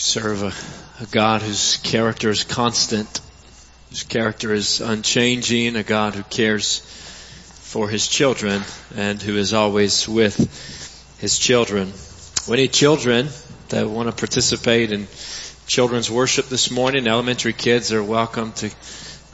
serve 0.00 0.42
a, 0.42 1.02
a 1.02 1.06
God 1.06 1.42
whose 1.42 1.76
character 1.76 2.30
is 2.30 2.44
constant, 2.44 3.20
whose 3.90 4.02
character 4.04 4.52
is 4.54 4.80
unchanging, 4.80 5.76
a 5.76 5.82
God 5.82 6.14
who 6.14 6.22
cares 6.22 6.78
for 6.78 7.88
his 7.88 8.08
children 8.08 8.62
and 8.96 9.20
who 9.20 9.36
is 9.36 9.52
always 9.52 10.08
with 10.08 10.36
his 11.20 11.38
children. 11.38 11.92
We 12.48 12.56
need 12.56 12.72
children 12.72 13.28
that 13.68 13.88
want 13.88 14.08
to 14.08 14.16
participate 14.16 14.90
in 14.90 15.06
children's 15.66 16.10
worship 16.10 16.46
this 16.46 16.70
morning. 16.70 17.06
Elementary 17.06 17.52
kids 17.52 17.92
are 17.92 18.02
welcome 18.02 18.52
to 18.54 18.70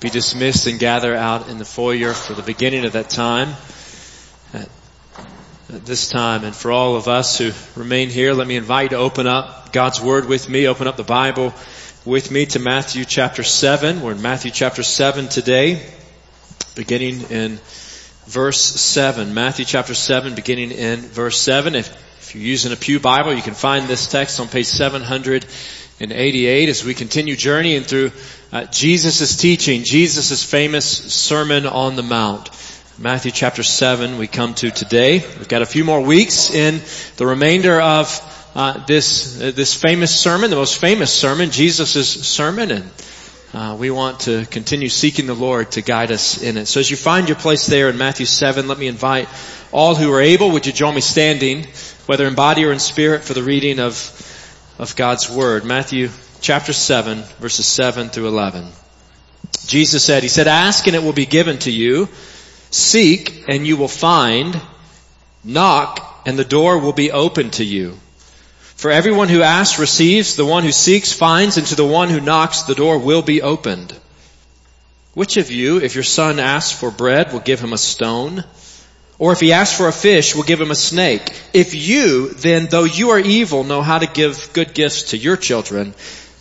be 0.01 0.11
dismissed 0.11 0.67
and 0.67 0.81
gather 0.81 1.15
out 1.15 1.49
in 1.49 1.59
the 1.59 1.65
foyer 1.65 2.13
for 2.13 2.35
the 2.35 2.43
beginning 2.43 2.85
of 2.85 2.93
that 2.95 3.09
time. 3.09 3.55
At, 5.73 5.85
this 5.85 6.09
time, 6.09 6.45
and 6.45 6.55
for 6.55 6.71
all 6.71 6.95
of 6.95 7.09
us 7.09 7.39
who 7.39 7.51
remain 7.75 8.09
here, 8.09 8.35
let 8.35 8.47
me 8.47 8.57
invite 8.57 8.85
you 8.85 8.89
to 8.91 9.03
open 9.03 9.27
up 9.27 9.73
God's 9.73 10.01
Word 10.01 10.27
with 10.27 10.49
me, 10.49 10.69
open 10.69 10.87
up 10.87 10.97
the 10.97 11.03
Bible 11.03 11.53
with 12.05 12.31
me 12.31 12.47
to 12.47 12.61
Matthew 12.61 13.05
chapter 13.05 13.43
7. 13.43 14.01
We're 14.01 14.13
in 14.13 14.23
Matthew 14.23 14.53
chapter 14.53 14.85
7 14.85 15.29
today, 15.29 15.85
beginning 16.77 17.23
in 17.31 17.59
verse 18.27 18.61
7. 18.61 19.35
Matthew 19.35 19.65
chapter 19.65 19.95
7, 19.95 20.37
beginning 20.37 20.71
in 20.71 21.01
verse 21.01 21.41
7. 21.41 21.75
If, 21.75 21.89
if 22.21 22.37
you're 22.37 22.45
using 22.45 22.73
a 22.73 22.77
Pew 22.77 23.01
Bible, 23.01 23.35
you 23.35 23.43
can 23.43 23.55
find 23.55 23.89
this 23.89 24.09
text 24.09 24.39
on 24.39 24.47
page 24.47 24.67
788 24.67 26.69
as 26.69 26.85
we 26.85 26.95
continue 26.95 27.35
journeying 27.35 27.83
through 27.83 28.13
uh, 28.53 28.67
Jesus' 28.67 29.37
teaching, 29.37 29.83
Jesus' 29.85 30.45
famous 30.45 30.87
Sermon 30.87 31.67
on 31.67 31.97
the 31.97 32.05
Mount. 32.05 32.51
Matthew 32.99 33.31
chapter 33.31 33.63
7 33.63 34.17
we 34.17 34.27
come 34.27 34.55
to 34.55 34.71
today. 34.71 35.19
We've 35.19 35.49
got 35.49 35.61
a 35.61 35.67
few 35.67 35.85
more 35.85 36.01
weeks 36.01 36.49
in 36.49 36.81
the 37.19 37.27
remainder 37.27 37.79
of 37.79 38.51
uh, 38.55 38.87
this 38.87 39.39
uh, 39.39 39.53
this 39.55 39.75
famous 39.75 40.19
sermon, 40.19 40.49
the 40.49 40.57
most 40.57 40.81
famous 40.81 41.13
sermon, 41.13 41.51
Jesus' 41.51 42.27
sermon, 42.27 42.71
and 42.71 42.91
uh, 43.53 43.77
we 43.79 43.91
want 43.91 44.21
to 44.21 44.47
continue 44.47 44.89
seeking 44.89 45.27
the 45.27 45.35
Lord 45.35 45.73
to 45.73 45.83
guide 45.83 46.11
us 46.11 46.41
in 46.41 46.57
it. 46.57 46.65
So 46.65 46.81
as 46.81 46.91
you 46.91 46.97
find 46.97 47.29
your 47.29 47.37
place 47.37 47.67
there 47.67 47.91
in 47.91 47.99
Matthew 47.99 48.25
7, 48.25 48.67
let 48.67 48.79
me 48.79 48.87
invite 48.87 49.29
all 49.73 49.95
who 49.95 50.11
are 50.15 50.23
able, 50.23 50.53
would 50.53 50.65
you 50.65 50.73
join 50.73 50.95
me 50.95 51.03
standing, 51.03 51.67
whether 52.07 52.27
in 52.27 52.35
body 52.35 52.65
or 52.65 52.73
in 52.73 52.79
spirit, 52.79 53.25
for 53.25 53.35
the 53.35 53.43
reading 53.43 53.79
of, 53.79 54.75
of 54.79 54.97
God's 54.97 55.29
Word. 55.29 55.67
Matthew 55.67 56.09
chapter 56.41 56.73
7, 56.73 57.19
verses 57.41 57.67
7 57.67 58.09
through 58.09 58.29
11. 58.29 58.69
Jesus 59.67 60.03
said, 60.03 60.23
He 60.23 60.31
said, 60.31 60.49
ask 60.49 60.87
and 60.87 60.97
it 60.97 61.03
will 61.03 61.13
be 61.13 61.27
given 61.27 61.59
to 61.59 61.71
you. 61.71 62.09
Seek 62.71 63.45
and 63.49 63.67
you 63.67 63.77
will 63.77 63.89
find. 63.89 64.61
Knock 65.45 66.23
and 66.27 66.39
the 66.39 66.45
door 66.45 66.79
will 66.79 66.93
be 66.93 67.13
open 67.13 67.51
to 67.53 67.65
you. 67.65 67.97
For 68.77 68.91
everyone 68.91 69.29
who 69.29 69.43
asks 69.43 69.79
receives, 69.79 70.37
the 70.37 70.45
one 70.45 70.65
who 70.65 70.73
seeks 70.73 71.13
finds, 71.13 71.57
and 71.57 71.67
to 71.69 71.77
the 71.77 71.87
one 71.87 72.11
who 72.11 72.21
knocks 72.21 72.63
the 72.63 72.75
door 72.75 72.99
will 72.99 73.23
be 73.23 73.41
opened. 73.41 73.95
Which 75.15 75.39
of 75.39 75.51
you, 75.51 75.79
if 75.79 75.95
your 75.95 76.05
son 76.05 76.39
asks 76.39 76.79
for 76.79 76.91
bread, 76.91 77.33
will 77.33 77.41
give 77.41 77.59
him 77.59 77.73
a 77.73 77.79
stone? 77.79 78.45
Or 79.19 79.33
if 79.33 79.41
he 79.41 79.53
asks 79.53 79.75
for 79.75 79.89
a 79.89 79.93
fish, 79.93 80.35
will 80.35 80.43
give 80.43 80.61
him 80.61 80.71
a 80.71 80.75
snake? 80.75 81.33
If 81.55 81.75
you, 81.75 82.29
then, 82.35 82.67
though 82.67 82.85
you 82.85 83.11
are 83.11 83.19
evil, 83.19 83.65
know 83.65 83.81
how 83.81 83.99
to 83.99 84.07
give 84.07 84.51
good 84.53 84.75
gifts 84.75 85.11
to 85.11 85.17
your 85.17 85.39
children, 85.39 85.95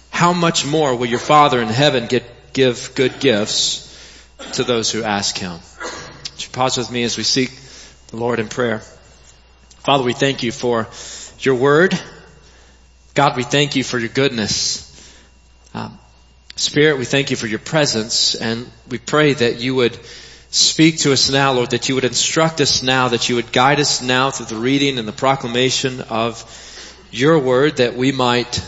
how 0.09 0.33
much 0.33 0.65
more 0.65 0.93
will 0.93 1.05
your 1.05 1.19
Father 1.19 1.61
in 1.61 1.69
heaven 1.69 2.07
get, 2.07 2.25
give 2.51 2.91
good 2.95 3.21
gifts 3.21 3.81
to 4.55 4.65
those 4.65 4.91
who 4.91 5.03
ask 5.03 5.37
him? 5.37 5.59
Would 6.35 6.43
you 6.43 6.51
pause 6.51 6.77
with 6.77 6.91
me 6.91 7.03
as 7.03 7.15
we 7.15 7.23
seek 7.23 7.49
the 8.07 8.17
Lord 8.17 8.41
in 8.41 8.49
prayer? 8.49 8.79
Father, 9.85 10.03
we 10.03 10.11
thank 10.11 10.43
you 10.43 10.51
for 10.51 10.89
your 11.39 11.55
word. 11.55 11.97
God, 13.13 13.37
we 13.37 13.43
thank 13.43 13.77
you 13.77 13.85
for 13.85 13.97
your 13.97 14.09
goodness. 14.09 14.83
Um, 15.73 15.97
Spirit, 16.57 16.97
we 16.97 17.05
thank 17.05 17.31
you 17.31 17.37
for 17.37 17.47
your 17.47 17.59
presence 17.59 18.35
and 18.35 18.69
we 18.89 18.97
pray 18.97 19.31
that 19.31 19.61
you 19.61 19.75
would 19.75 19.97
speak 20.49 20.99
to 20.99 21.13
us 21.13 21.29
now, 21.29 21.53
Lord, 21.53 21.69
that 21.69 21.87
you 21.87 21.95
would 21.95 22.03
instruct 22.03 22.59
us 22.59 22.83
now, 22.83 23.07
that 23.07 23.29
you 23.29 23.35
would 23.35 23.53
guide 23.53 23.79
us 23.79 24.01
now 24.01 24.29
through 24.29 24.47
the 24.47 24.61
reading 24.61 24.99
and 24.99 25.07
the 25.07 25.13
proclamation 25.13 26.01
of 26.01 26.43
your 27.11 27.39
word 27.39 27.77
that 27.77 27.95
we 27.95 28.11
might 28.11 28.61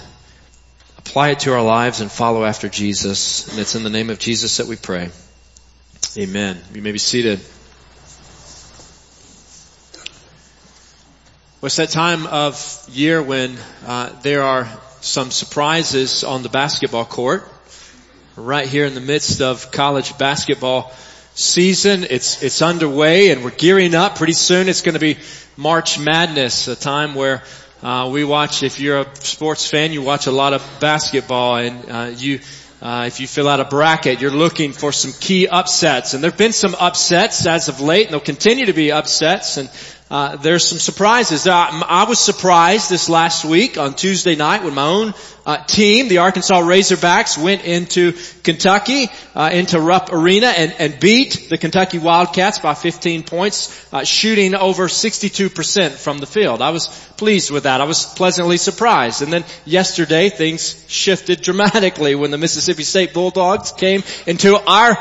apply 1.00 1.32
it 1.32 1.42
to 1.42 1.52
our 1.52 1.64
lives 1.64 2.00
and 2.00 2.10
follow 2.10 2.46
after 2.46 2.70
Jesus. 2.70 3.50
And 3.50 3.60
it's 3.60 3.76
in 3.76 3.84
the 3.84 3.90
name 3.90 4.10
of 4.10 4.20
Jesus 4.20 4.56
that 4.56 4.68
we 4.68 4.78
pray. 4.78 5.10
Amen. 6.18 6.58
You 6.74 6.82
may 6.82 6.94
be 6.94 6.98
seated. 6.98 7.42
Well, 11.60 11.66
it's 11.66 11.78
that 11.78 11.90
time 11.90 12.28
of 12.28 12.88
year 12.88 13.20
when 13.20 13.58
uh, 13.84 14.12
there 14.22 14.44
are 14.44 14.70
some 15.02 15.32
surprises 15.32 16.24
on 16.24 16.44
the 16.44 16.50
basketball 16.50 17.04
court. 17.04 17.50
Right 18.36 18.68
here 18.68 18.86
in 18.86 18.94
the 18.94 19.02
midst 19.02 19.42
of 19.42 19.72
college 19.72 20.20
basketball 20.20 20.94
season, 21.34 22.06
it's 22.08 22.44
it's 22.44 22.62
underway, 22.62 23.32
and 23.32 23.44
we're 23.44 23.50
gearing 23.50 23.96
up. 23.96 24.20
Pretty 24.20 24.34
soon, 24.34 24.70
it's 24.70 24.84
going 24.84 24.94
to 24.94 25.00
be 25.00 25.18
March 25.56 25.98
Madness, 25.98 26.68
a 26.68 26.76
time 26.76 27.16
where 27.16 27.42
uh, 27.82 28.08
we 28.14 28.24
watch. 28.24 28.62
If 28.62 28.80
you're 28.80 29.00
a 29.00 29.16
sports 29.16 29.68
fan, 29.68 29.92
you 29.92 30.04
watch 30.04 30.28
a 30.28 30.32
lot 30.32 30.54
of 30.54 30.64
basketball, 30.80 31.56
and 31.56 31.90
uh, 31.90 32.12
you. 32.16 32.40
Uh, 32.80 33.06
if 33.08 33.20
you 33.20 33.26
fill 33.26 33.50
out 33.50 33.60
a 33.60 33.66
bracket, 33.66 34.22
you're 34.22 34.30
looking 34.30 34.72
for 34.72 34.92
some 34.92 35.12
key 35.12 35.48
upsets, 35.48 36.14
and 36.14 36.24
there've 36.24 36.38
been 36.38 36.54
some 36.54 36.76
upsets 36.80 37.48
as 37.48 37.70
of 37.70 37.82
late, 37.82 38.04
and 38.06 38.12
there'll 38.12 38.24
continue 38.24 38.68
to 38.68 38.74
be 38.74 38.92
upsets. 38.92 39.58
And 39.58 39.68
uh, 40.10 40.38
there's 40.38 40.66
some 40.66 40.78
surprises. 40.78 41.48
Uh, 41.48 41.54
I 41.54 42.06
was 42.08 42.18
surprised 42.18 42.90
this 42.90 43.10
last 43.10 43.44
week 43.44 43.78
on 43.78 43.94
Tuesday 43.94 44.36
night 44.36 44.64
when 44.64 44.74
my 44.74 44.88
own 44.88 45.14
uh, 45.46 45.58
team, 45.66 46.08
the 46.08 46.20
Arkansas 46.20 46.62
Razorbacks, 46.62 47.38
went 47.42 47.66
into 47.66 48.14
Kentucky, 48.44 49.10
uh, 49.36 49.50
into 49.52 49.82
Rupp 49.82 50.14
Arena, 50.14 50.48
and, 50.48 50.74
and, 50.80 51.00
beat 51.00 51.48
the 51.50 51.58
Kentucky 51.58 52.00
Wildcats 52.00 52.60
by 52.60 52.74
15 52.74 53.24
points, 53.24 53.94
uh, 53.94 54.06
shooting 54.06 54.56
over 54.56 54.88
62% 54.88 55.92
from 55.92 56.20
the 56.20 56.26
field. 56.26 56.62
I 56.62 56.70
was 56.70 56.88
pleased 57.18 57.52
with 57.52 57.64
that. 57.64 57.82
I 57.82 57.86
was 57.86 58.06
pleasantly 58.06 58.58
surprised. 58.58 59.22
And 59.22 59.32
then 59.32 59.44
yesterday, 59.66 60.30
things 60.30 60.86
shifted 60.88 61.42
dramatically 61.42 62.16
when 62.16 62.32
the 62.32 62.38
Mississippi 62.38 62.84
State 62.84 63.14
Bulldogs 63.14 63.74
came 63.74 64.04
into 64.26 64.56
our 64.56 64.98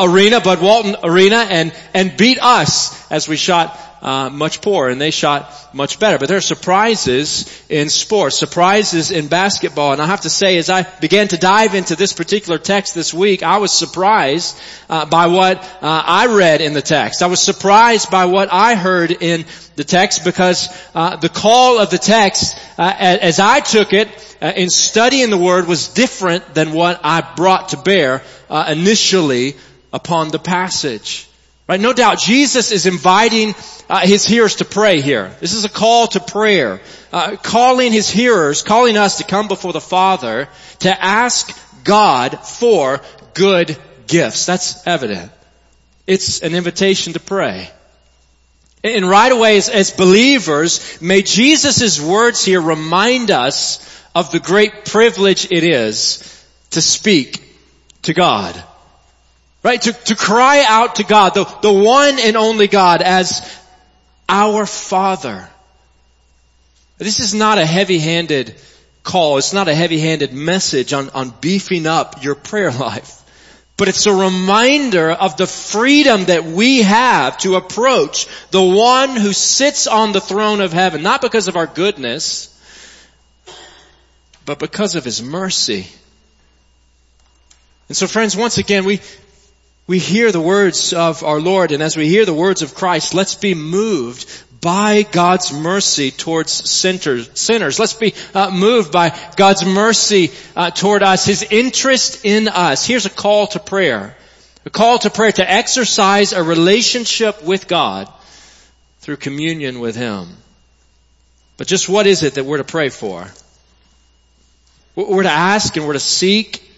arena, 0.00 0.40
Bud 0.40 0.60
Walton 0.60 0.96
Arena, 1.02 1.46
and 1.48 1.72
and 1.94 2.16
beat 2.16 2.38
us 2.42 2.99
as 3.10 3.28
we 3.28 3.36
shot 3.36 3.76
uh, 4.02 4.30
much 4.30 4.62
poorer 4.62 4.88
and 4.88 5.00
they 5.00 5.10
shot 5.10 5.52
much 5.74 5.98
better. 5.98 6.16
But 6.16 6.28
there 6.28 6.38
are 6.38 6.40
surprises 6.42 7.62
in 7.68 7.90
sports, 7.90 8.38
surprises 8.38 9.10
in 9.10 9.26
basketball. 9.26 9.92
And 9.92 10.00
I 10.00 10.06
have 10.06 10.22
to 10.22 10.30
say, 10.30 10.56
as 10.58 10.70
I 10.70 10.82
began 11.00 11.28
to 11.28 11.36
dive 11.36 11.74
into 11.74 11.96
this 11.96 12.12
particular 12.12 12.58
text 12.58 12.94
this 12.94 13.12
week, 13.12 13.42
I 13.42 13.58
was 13.58 13.72
surprised 13.72 14.58
uh, 14.88 15.06
by 15.06 15.26
what 15.26 15.62
uh, 15.82 16.02
I 16.06 16.26
read 16.26 16.60
in 16.60 16.72
the 16.72 16.82
text. 16.82 17.22
I 17.22 17.26
was 17.26 17.40
surprised 17.40 18.10
by 18.10 18.26
what 18.26 18.48
I 18.52 18.76
heard 18.76 19.10
in 19.10 19.44
the 19.74 19.84
text 19.84 20.24
because 20.24 20.68
uh, 20.94 21.16
the 21.16 21.28
call 21.28 21.78
of 21.78 21.90
the 21.90 21.98
text, 21.98 22.56
uh, 22.78 22.94
as 22.96 23.40
I 23.40 23.60
took 23.60 23.92
it, 23.92 24.08
uh, 24.40 24.52
in 24.56 24.70
studying 24.70 25.30
the 25.30 25.36
word 25.36 25.66
was 25.66 25.88
different 25.88 26.54
than 26.54 26.72
what 26.72 27.00
I 27.02 27.20
brought 27.36 27.70
to 27.70 27.76
bear 27.76 28.22
initially 28.48 29.56
upon 29.92 30.28
the 30.28 30.38
passage. 30.38 31.29
Right? 31.70 31.80
No 31.80 31.92
doubt 31.92 32.18
Jesus 32.18 32.72
is 32.72 32.86
inviting 32.86 33.54
uh, 33.88 34.00
his 34.00 34.26
hearers 34.26 34.56
to 34.56 34.64
pray 34.64 35.00
here. 35.00 35.32
This 35.38 35.52
is 35.52 35.64
a 35.64 35.68
call 35.68 36.08
to 36.08 36.18
prayer. 36.18 36.80
Uh, 37.12 37.36
calling 37.36 37.92
his 37.92 38.10
hearers, 38.10 38.62
calling 38.62 38.96
us 38.96 39.18
to 39.18 39.24
come 39.24 39.46
before 39.46 39.72
the 39.72 39.80
Father 39.80 40.48
to 40.80 40.90
ask 41.00 41.56
God 41.84 42.40
for 42.44 43.00
good 43.34 43.78
gifts. 44.08 44.46
That's 44.46 44.84
evident. 44.84 45.30
It's 46.08 46.42
an 46.42 46.56
invitation 46.56 47.12
to 47.12 47.20
pray. 47.20 47.70
And 48.82 49.08
right 49.08 49.30
away, 49.30 49.56
as, 49.56 49.68
as 49.68 49.92
believers, 49.92 51.00
may 51.00 51.22
Jesus' 51.22 52.00
words 52.00 52.44
here 52.44 52.60
remind 52.60 53.30
us 53.30 53.78
of 54.12 54.32
the 54.32 54.40
great 54.40 54.86
privilege 54.86 55.52
it 55.52 55.62
is 55.62 56.44
to 56.70 56.82
speak 56.82 57.44
to 58.02 58.12
God. 58.12 58.60
Right? 59.62 59.80
To, 59.82 59.92
to 59.92 60.16
cry 60.16 60.64
out 60.66 60.96
to 60.96 61.04
God, 61.04 61.34
the, 61.34 61.44
the 61.60 61.72
one 61.72 62.18
and 62.18 62.36
only 62.36 62.66
God 62.66 63.02
as 63.02 63.46
our 64.28 64.64
Father. 64.64 65.48
This 66.98 67.20
is 67.20 67.34
not 67.34 67.58
a 67.58 67.66
heavy-handed 67.66 68.54
call. 69.02 69.38
It's 69.38 69.52
not 69.52 69.68
a 69.68 69.74
heavy-handed 69.74 70.32
message 70.32 70.92
on, 70.92 71.10
on 71.10 71.30
beefing 71.40 71.86
up 71.86 72.22
your 72.22 72.34
prayer 72.34 72.70
life. 72.70 73.16
But 73.76 73.88
it's 73.88 74.04
a 74.06 74.14
reminder 74.14 75.10
of 75.10 75.38
the 75.38 75.46
freedom 75.46 76.26
that 76.26 76.44
we 76.44 76.82
have 76.82 77.38
to 77.38 77.56
approach 77.56 78.26
the 78.50 78.62
one 78.62 79.16
who 79.16 79.32
sits 79.32 79.86
on 79.86 80.12
the 80.12 80.20
throne 80.20 80.60
of 80.60 80.72
heaven, 80.72 81.02
not 81.02 81.22
because 81.22 81.48
of 81.48 81.56
our 81.56 81.66
goodness, 81.66 82.48
but 84.44 84.58
because 84.58 84.96
of 84.96 85.04
his 85.04 85.22
mercy. 85.22 85.86
And 87.88 87.96
so 87.96 88.06
friends, 88.06 88.36
once 88.36 88.58
again, 88.58 88.84
we, 88.84 89.00
we 89.90 89.98
hear 89.98 90.30
the 90.30 90.40
words 90.40 90.92
of 90.92 91.24
our 91.24 91.40
Lord 91.40 91.72
and 91.72 91.82
as 91.82 91.96
we 91.96 92.06
hear 92.06 92.24
the 92.24 92.32
words 92.32 92.62
of 92.62 92.76
Christ, 92.76 93.12
let's 93.12 93.34
be 93.34 93.54
moved 93.54 94.24
by 94.60 95.02
God's 95.02 95.52
mercy 95.52 96.12
towards 96.12 96.52
sinners. 96.52 97.80
Let's 97.80 97.94
be 97.94 98.14
uh, 98.32 98.52
moved 98.52 98.92
by 98.92 99.18
God's 99.36 99.64
mercy 99.64 100.30
uh, 100.54 100.70
toward 100.70 101.02
us, 101.02 101.26
His 101.26 101.42
interest 101.42 102.24
in 102.24 102.46
us. 102.46 102.86
Here's 102.86 103.04
a 103.04 103.10
call 103.10 103.48
to 103.48 103.58
prayer. 103.58 104.16
A 104.64 104.70
call 104.70 105.00
to 105.00 105.10
prayer 105.10 105.32
to 105.32 105.50
exercise 105.50 106.32
a 106.32 106.44
relationship 106.44 107.42
with 107.42 107.66
God 107.66 108.08
through 109.00 109.16
communion 109.16 109.80
with 109.80 109.96
Him. 109.96 110.28
But 111.56 111.66
just 111.66 111.88
what 111.88 112.06
is 112.06 112.22
it 112.22 112.34
that 112.34 112.44
we're 112.44 112.58
to 112.58 112.64
pray 112.64 112.90
for? 112.90 113.26
We're 114.94 115.24
to 115.24 115.30
ask 115.30 115.76
and 115.76 115.84
we're 115.84 115.94
to 115.94 115.98
seek 115.98 116.69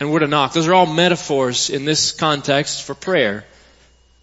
and 0.00 0.12
we're 0.12 0.20
to 0.20 0.26
knock. 0.26 0.52
Those 0.52 0.68
are 0.68 0.74
all 0.74 0.86
metaphors 0.86 1.70
in 1.70 1.84
this 1.84 2.12
context 2.12 2.84
for 2.84 2.94
prayer. 2.94 3.44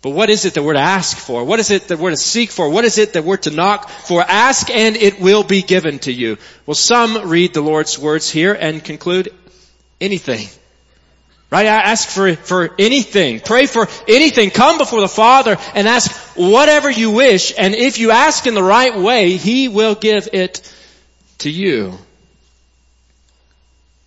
But 0.02 0.12
what 0.12 0.30
is 0.30 0.46
it 0.46 0.54
that 0.54 0.62
we're 0.62 0.74
to 0.74 0.80
ask 0.80 1.18
for? 1.18 1.44
What 1.44 1.60
is 1.60 1.72
it 1.72 1.88
that 1.88 1.98
we're 1.98 2.12
to 2.12 2.18
seek 2.18 2.52
for? 2.52 2.70
What 2.70 2.86
is 2.86 3.00
it 3.00 3.14
that 3.14 3.24
we're 3.24 3.38
to 3.38 3.50
knock 3.50 3.90
for? 3.90 4.22
Ask 4.22 4.70
and 4.70 4.96
it 4.96 5.20
will 5.20 5.44
be 5.44 5.64
given 5.64 5.98
to 6.00 6.14
you. 6.14 6.38
Well, 6.66 6.76
some 6.76 7.28
read 7.28 7.54
the 7.56 7.62
Lord's 7.62 7.98
words 7.98 8.30
here 8.30 8.54
and 8.54 8.84
conclude 8.84 9.34
anything. 10.00 10.48
Right? 11.50 11.66
Ask 11.66 12.10
for, 12.10 12.36
for 12.36 12.76
anything. 12.78 13.40
Pray 13.40 13.66
for 13.66 13.88
anything. 14.08 14.52
Come 14.52 14.78
before 14.78 15.02
the 15.02 15.08
Father 15.08 15.58
and 15.74 15.88
ask 15.88 16.12
whatever 16.36 16.90
you 16.90 17.12
wish. 17.12 17.54
And 17.58 17.74
if 17.74 17.98
you 17.98 18.12
ask 18.12 18.46
in 18.46 18.54
the 18.54 18.64
right 18.64 18.96
way, 18.96 19.38
He 19.38 19.70
will 19.70 19.96
give 19.96 20.30
it 20.34 20.72
to 21.40 21.50
you. 21.50 21.98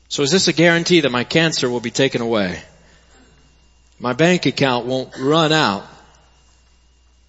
So 0.08 0.22
is 0.22 0.30
this 0.30 0.48
a 0.48 0.52
guarantee 0.52 1.00
that 1.00 1.12
my 1.12 1.24
cancer 1.24 1.68
will 1.68 1.80
be 1.80 1.90
taken 1.90 2.22
away? 2.22 2.62
My 3.98 4.14
bank 4.14 4.46
account 4.46 4.86
won't 4.86 5.16
run 5.18 5.52
out? 5.52 5.86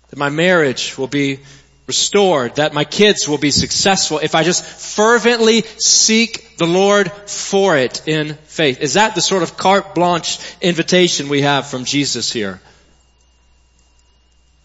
That 0.09 0.17
my 0.17 0.29
marriage 0.29 0.97
will 0.97 1.07
be 1.07 1.39
restored? 1.87 2.55
That 2.55 2.73
my 2.73 2.85
kids 2.85 3.27
will 3.27 3.37
be 3.37 3.51
successful 3.51 4.19
if 4.19 4.33
I 4.33 4.43
just 4.43 4.63
fervently 4.63 5.63
seek 5.77 6.57
the 6.57 6.67
Lord 6.67 7.11
for 7.11 7.75
it 7.77 8.07
in 8.07 8.35
faith? 8.45 8.79
Is 8.79 8.93
that 8.93 9.15
the 9.15 9.21
sort 9.21 9.43
of 9.43 9.57
carte 9.57 9.93
blanche 9.93 10.39
invitation 10.61 11.29
we 11.29 11.41
have 11.41 11.67
from 11.67 11.85
Jesus 11.85 12.31
here? 12.31 12.61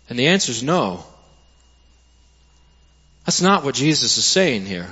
And 0.09 0.19
the 0.19 0.29
answer 0.29 0.53
is 0.53 0.63
no. 0.63 1.05
That's 3.25 3.41
not 3.41 3.65
what 3.65 3.75
Jesus 3.75 4.19
is 4.19 4.25
saying 4.27 4.67
here. 4.67 4.91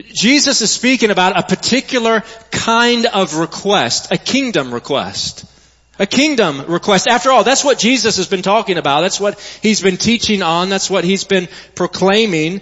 Jesus 0.00 0.60
is 0.60 0.70
speaking 0.70 1.10
about 1.10 1.38
a 1.38 1.42
particular 1.42 2.22
kind 2.50 3.06
of 3.06 3.36
request, 3.36 4.10
a 4.10 4.18
kingdom 4.18 4.74
request. 4.74 5.50
A 5.96 6.06
kingdom 6.06 6.66
request. 6.66 7.06
After 7.06 7.30
all, 7.30 7.44
that's 7.44 7.62
what 7.62 7.78
Jesus 7.78 8.16
has 8.16 8.26
been 8.26 8.42
talking 8.42 8.78
about. 8.78 9.02
That's 9.02 9.20
what 9.20 9.38
he's 9.62 9.80
been 9.80 9.96
teaching 9.96 10.42
on. 10.42 10.68
That's 10.68 10.90
what 10.90 11.04
he's 11.04 11.22
been 11.22 11.46
proclaiming. 11.76 12.60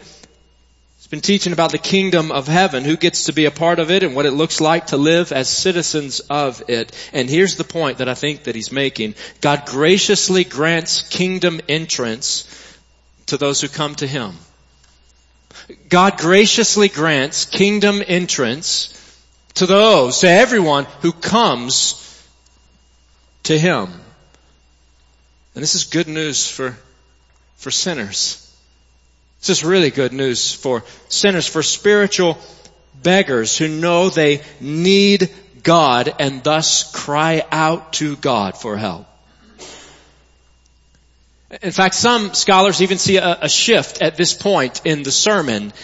He's 0.99 1.07
been 1.09 1.23
teaching 1.23 1.55
about 1.55 1.73
the 1.73 1.79
kingdom 1.79 2.31
of 2.31 2.47
heaven, 2.47 2.85
who 2.85 2.99
gets 2.99 3.25
to 3.25 3.33
be 3.33 3.47
a 3.47 3.51
part 3.51 3.79
of 3.79 3.91
it 3.91 4.03
and 4.03 4.15
what 4.15 4.27
it 4.27 4.33
looks 4.33 4.61
like 4.61 4.89
to 4.89 4.99
live 4.99 5.33
as 5.33 5.49
citizens 5.49 6.21
of 6.29 6.63
it. 6.69 6.93
And 7.15 7.31
here's 7.31 7.57
the 7.57 7.65
point 7.65 7.99
that 7.99 8.09
I 8.09 8.15
think 8.15 8.43
that 8.43 8.55
he's 8.55 8.71
making. 8.71 9.15
God 9.41 9.65
graciously 9.65 10.45
grants 10.45 11.01
kingdom 11.09 11.63
entrance 11.71 12.47
to 13.27 13.39
those 13.39 13.63
who 13.63 13.69
come 13.69 13.95
to 13.95 14.07
him. 14.07 14.37
God 15.89 16.19
graciously 16.19 16.89
grants 16.89 17.45
kingdom 17.45 18.03
entrance 18.07 18.99
to 19.55 19.67
those, 19.67 20.21
to 20.21 20.29
everyone 20.29 20.87
who 21.01 21.13
comes 21.13 21.99
to 23.45 23.59
Him. 23.59 23.89
And 25.55 25.63
this 25.63 25.75
is 25.75 25.85
good 25.85 26.09
news 26.09 26.49
for, 26.49 26.77
for 27.57 27.71
sinners. 27.71 28.39
This 29.41 29.51
is 29.51 29.65
really 29.65 29.91
good 29.91 30.13
news 30.13 30.53
for 30.53 30.85
sinners, 31.09 31.47
for 31.47 31.63
spiritual 31.63 32.39
beggars 33.03 33.59
who 33.59 33.69
know 33.69 34.09
they 34.09 34.43
need 34.61 35.31
God 35.63 36.15
and 36.19 36.43
thus 36.43 36.91
cry 36.93 37.45
out 37.51 37.95
to 37.95 38.17
God 38.17 38.57
for 38.57 38.77
help. 38.77 39.07
In 41.61 41.73
fact, 41.73 41.95
some 41.95 42.33
scholars 42.33 42.81
even 42.81 42.97
see 42.97 43.19
a, 43.19 43.41
a, 43.43 43.49
shift 43.49 44.01
at 44.01 44.17
this 44.17 44.33
point 44.33 44.81
in 44.87 45.03
the 45.03 45.13
sermon. 45.13 45.75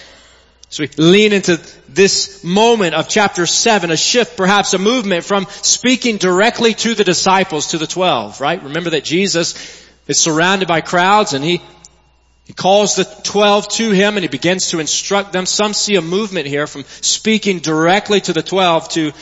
So 0.70 0.84
we 0.84 0.88
lean 0.96 1.34
into 1.34 1.60
this 1.90 2.42
moment 2.42 2.94
of 2.94 3.06
chapter 3.06 3.44
7, 3.44 3.90
a 3.90 3.96
shift, 3.96 4.38
perhaps 4.38 4.72
a 4.72 4.78
movement 4.78 5.26
from 5.26 5.46
speaking 5.50 6.16
directly 6.16 6.72
to 6.72 6.94
the 6.94 7.04
disciples, 7.04 7.68
to 7.68 7.78
the 7.78 7.86
12, 7.86 8.40
right? 8.40 8.62
Remember 8.62 8.90
that 8.90 9.04
Jesus 9.04 9.84
is 10.06 10.18
surrounded 10.18 10.68
by 10.68 10.80
crowds 10.80 11.34
and 11.34 11.44
he, 11.44 11.60
he 12.46 12.54
calls 12.54 12.96
the 12.96 13.04
12 13.24 13.68
to 13.68 13.90
him 13.90 14.16
and 14.16 14.24
he 14.24 14.28
begins 14.28 14.70
to 14.70 14.80
instruct 14.80 15.34
them. 15.34 15.44
Some 15.44 15.74
see 15.74 15.96
a 15.96 16.02
movement 16.02 16.46
here 16.46 16.66
from 16.66 16.84
speaking 17.02 17.58
directly 17.58 18.22
to 18.22 18.32
the 18.32 18.42
12 18.42 18.88
to, 18.90 19.12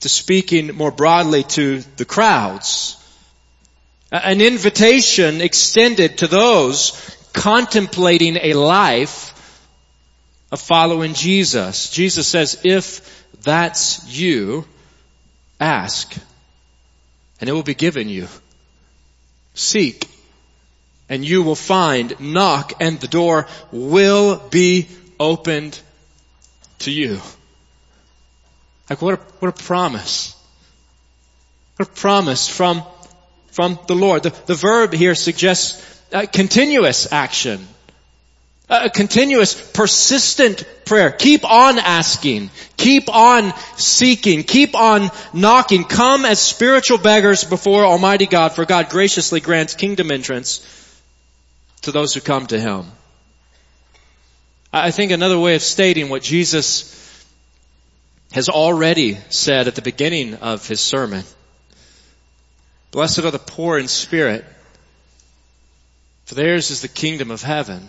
to 0.00 0.08
speaking 0.08 0.74
more 0.74 0.90
broadly 0.90 1.44
to 1.44 1.82
the 1.96 2.04
crowds 2.04 2.96
an 4.22 4.40
invitation 4.40 5.40
extended 5.40 6.18
to 6.18 6.28
those 6.28 7.16
contemplating 7.32 8.36
a 8.36 8.52
life 8.52 9.32
of 10.52 10.60
following 10.60 11.14
Jesus. 11.14 11.90
Jesus 11.90 12.28
says, 12.28 12.60
if 12.62 13.26
that's 13.42 14.06
you, 14.06 14.64
ask 15.58 16.14
and 17.40 17.50
it 17.50 17.52
will 17.52 17.64
be 17.64 17.74
given 17.74 18.08
you. 18.08 18.28
Seek 19.54 20.08
and 21.08 21.24
you 21.24 21.42
will 21.42 21.56
find. 21.56 22.18
Knock 22.20 22.74
and 22.80 23.00
the 23.00 23.08
door 23.08 23.48
will 23.72 24.38
be 24.50 24.88
opened 25.18 25.78
to 26.80 26.92
you. 26.92 27.20
Like 28.88 29.02
what 29.02 29.14
a, 29.14 29.22
what 29.40 29.48
a 29.48 29.64
promise. 29.64 30.36
What 31.76 31.88
a 31.88 31.92
promise 31.92 32.48
from 32.48 32.84
from 33.54 33.78
the 33.86 33.94
Lord. 33.94 34.24
The, 34.24 34.30
the 34.46 34.54
verb 34.54 34.92
here 34.92 35.14
suggests 35.14 35.80
continuous 36.32 37.12
action. 37.12 37.64
A 38.68 38.90
continuous, 38.90 39.54
persistent 39.72 40.64
prayer. 40.84 41.12
Keep 41.12 41.48
on 41.48 41.78
asking. 41.78 42.50
Keep 42.76 43.14
on 43.14 43.52
seeking. 43.76 44.42
Keep 44.42 44.74
on 44.74 45.10
knocking. 45.32 45.84
Come 45.84 46.24
as 46.24 46.40
spiritual 46.40 46.98
beggars 46.98 47.44
before 47.44 47.84
Almighty 47.84 48.26
God, 48.26 48.52
for 48.52 48.64
God 48.64 48.88
graciously 48.88 49.40
grants 49.40 49.74
kingdom 49.74 50.10
entrance 50.10 50.60
to 51.82 51.92
those 51.92 52.12
who 52.12 52.20
come 52.20 52.46
to 52.48 52.58
Him. 52.58 52.90
I 54.72 54.90
think 54.90 55.12
another 55.12 55.38
way 55.38 55.54
of 55.54 55.62
stating 55.62 56.08
what 56.08 56.22
Jesus 56.22 56.90
has 58.32 58.48
already 58.48 59.18
said 59.28 59.68
at 59.68 59.76
the 59.76 59.82
beginning 59.82 60.34
of 60.36 60.66
His 60.66 60.80
sermon 60.80 61.22
Blessed 62.94 63.24
are 63.24 63.32
the 63.32 63.40
poor 63.40 63.76
in 63.76 63.88
spirit, 63.88 64.44
for 66.26 66.36
theirs 66.36 66.70
is 66.70 66.80
the 66.80 66.86
kingdom 66.86 67.32
of 67.32 67.42
heaven. 67.42 67.88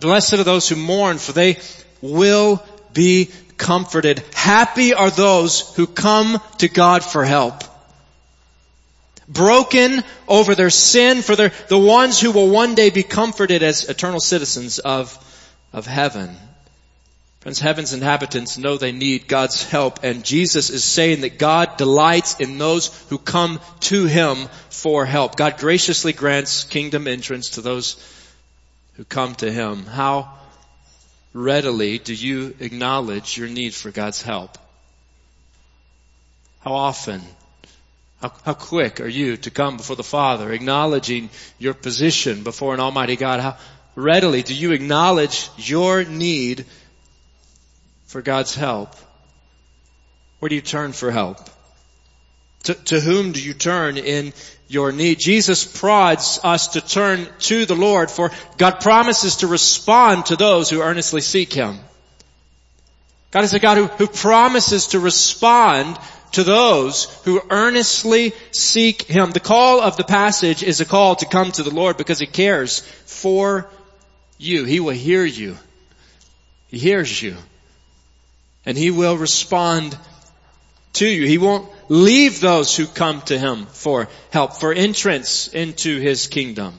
Blessed 0.00 0.32
are 0.32 0.42
those 0.42 0.66
who 0.66 0.76
mourn, 0.76 1.18
for 1.18 1.32
they 1.32 1.58
will 2.00 2.64
be 2.94 3.28
comforted. 3.58 4.24
Happy 4.32 4.94
are 4.94 5.10
those 5.10 5.74
who 5.76 5.86
come 5.86 6.40
to 6.60 6.68
God 6.68 7.04
for 7.04 7.26
help. 7.26 7.62
Broken 9.28 10.02
over 10.26 10.54
their 10.54 10.70
sin, 10.70 11.20
for 11.20 11.36
the 11.36 11.52
ones 11.78 12.18
who 12.18 12.32
will 12.32 12.48
one 12.48 12.74
day 12.74 12.88
be 12.88 13.02
comforted 13.02 13.62
as 13.62 13.86
eternal 13.90 14.20
citizens 14.20 14.78
of, 14.78 15.14
of 15.74 15.86
heaven. 15.86 16.34
Friends, 17.44 17.60
heaven's 17.60 17.92
inhabitants 17.92 18.56
know 18.56 18.78
they 18.78 18.90
need 18.90 19.28
God's 19.28 19.68
help 19.68 20.02
and 20.02 20.24
Jesus 20.24 20.70
is 20.70 20.82
saying 20.82 21.20
that 21.20 21.38
God 21.38 21.76
delights 21.76 22.40
in 22.40 22.56
those 22.56 22.86
who 23.10 23.18
come 23.18 23.60
to 23.80 24.06
Him 24.06 24.48
for 24.70 25.04
help. 25.04 25.36
God 25.36 25.58
graciously 25.58 26.14
grants 26.14 26.64
kingdom 26.64 27.06
entrance 27.06 27.50
to 27.50 27.60
those 27.60 28.02
who 28.94 29.04
come 29.04 29.34
to 29.34 29.52
Him. 29.52 29.84
How 29.84 30.38
readily 31.34 31.98
do 31.98 32.14
you 32.14 32.54
acknowledge 32.60 33.36
your 33.36 33.48
need 33.48 33.74
for 33.74 33.90
God's 33.90 34.22
help? 34.22 34.56
How 36.60 36.72
often? 36.72 37.20
How, 38.22 38.32
how 38.42 38.54
quick 38.54 39.02
are 39.02 39.06
you 39.06 39.36
to 39.36 39.50
come 39.50 39.76
before 39.76 39.96
the 39.96 40.02
Father, 40.02 40.50
acknowledging 40.50 41.28
your 41.58 41.74
position 41.74 42.42
before 42.42 42.72
an 42.72 42.80
Almighty 42.80 43.16
God? 43.16 43.40
How 43.40 43.58
readily 43.94 44.42
do 44.42 44.54
you 44.54 44.72
acknowledge 44.72 45.50
your 45.58 46.04
need 46.04 46.64
for 48.06 48.22
God's 48.22 48.54
help? 48.54 48.94
Where 50.38 50.48
do 50.48 50.54
you 50.54 50.60
turn 50.60 50.92
for 50.92 51.10
help? 51.10 51.38
To, 52.64 52.74
to, 52.74 53.00
whom 53.00 53.32
do 53.32 53.42
you 53.42 53.54
turn 53.54 53.98
in 53.98 54.32
your 54.68 54.90
need? 54.90 55.18
Jesus 55.18 55.64
prods 55.64 56.40
us 56.42 56.68
to 56.68 56.80
turn 56.80 57.28
to 57.40 57.66
the 57.66 57.74
Lord 57.74 58.10
for 58.10 58.30
God 58.56 58.80
promises 58.80 59.36
to 59.36 59.46
respond 59.46 60.26
to 60.26 60.36
those 60.36 60.70
who 60.70 60.80
earnestly 60.80 61.20
seek 61.20 61.52
Him. 61.52 61.78
God 63.30 63.44
is 63.44 63.52
a 63.52 63.58
God 63.58 63.76
who, 63.76 63.86
who 63.86 64.06
promises 64.06 64.88
to 64.88 65.00
respond 65.00 65.98
to 66.32 66.42
those 66.42 67.04
who 67.24 67.40
earnestly 67.50 68.32
seek 68.50 69.02
Him. 69.02 69.30
The 69.30 69.40
call 69.40 69.80
of 69.80 69.96
the 69.96 70.04
passage 70.04 70.62
is 70.62 70.80
a 70.80 70.84
call 70.84 71.16
to 71.16 71.26
come 71.26 71.52
to 71.52 71.62
the 71.62 71.74
Lord 71.74 71.96
because 71.96 72.18
He 72.18 72.26
cares 72.26 72.80
for 73.06 73.68
you. 74.38 74.64
He 74.64 74.80
will 74.80 74.94
hear 74.94 75.24
you. 75.24 75.56
He 76.68 76.78
hears 76.78 77.20
you. 77.22 77.36
And 78.66 78.76
He 78.76 78.90
will 78.90 79.16
respond 79.16 79.96
to 80.94 81.06
you. 81.06 81.26
He 81.26 81.38
won't 81.38 81.68
leave 81.88 82.40
those 82.40 82.76
who 82.76 82.86
come 82.86 83.20
to 83.22 83.38
Him 83.38 83.66
for 83.66 84.08
help, 84.30 84.56
for 84.56 84.72
entrance 84.72 85.48
into 85.48 86.00
His 86.00 86.26
kingdom. 86.26 86.78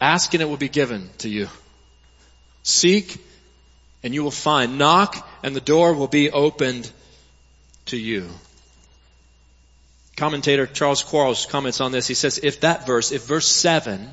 Ask 0.00 0.34
and 0.34 0.42
it 0.42 0.46
will 0.46 0.56
be 0.56 0.68
given 0.68 1.08
to 1.18 1.28
you. 1.28 1.48
Seek 2.62 3.18
and 4.02 4.14
you 4.14 4.22
will 4.22 4.30
find. 4.30 4.78
Knock 4.78 5.28
and 5.42 5.54
the 5.54 5.60
door 5.60 5.94
will 5.94 6.08
be 6.08 6.30
opened 6.30 6.90
to 7.86 7.96
you. 7.96 8.28
Commentator 10.16 10.66
Charles 10.66 11.02
Quarles 11.02 11.46
comments 11.46 11.80
on 11.80 11.92
this. 11.92 12.06
He 12.06 12.14
says, 12.14 12.40
if 12.42 12.60
that 12.60 12.86
verse, 12.86 13.12
if 13.12 13.24
verse 13.24 13.46
7 13.46 14.08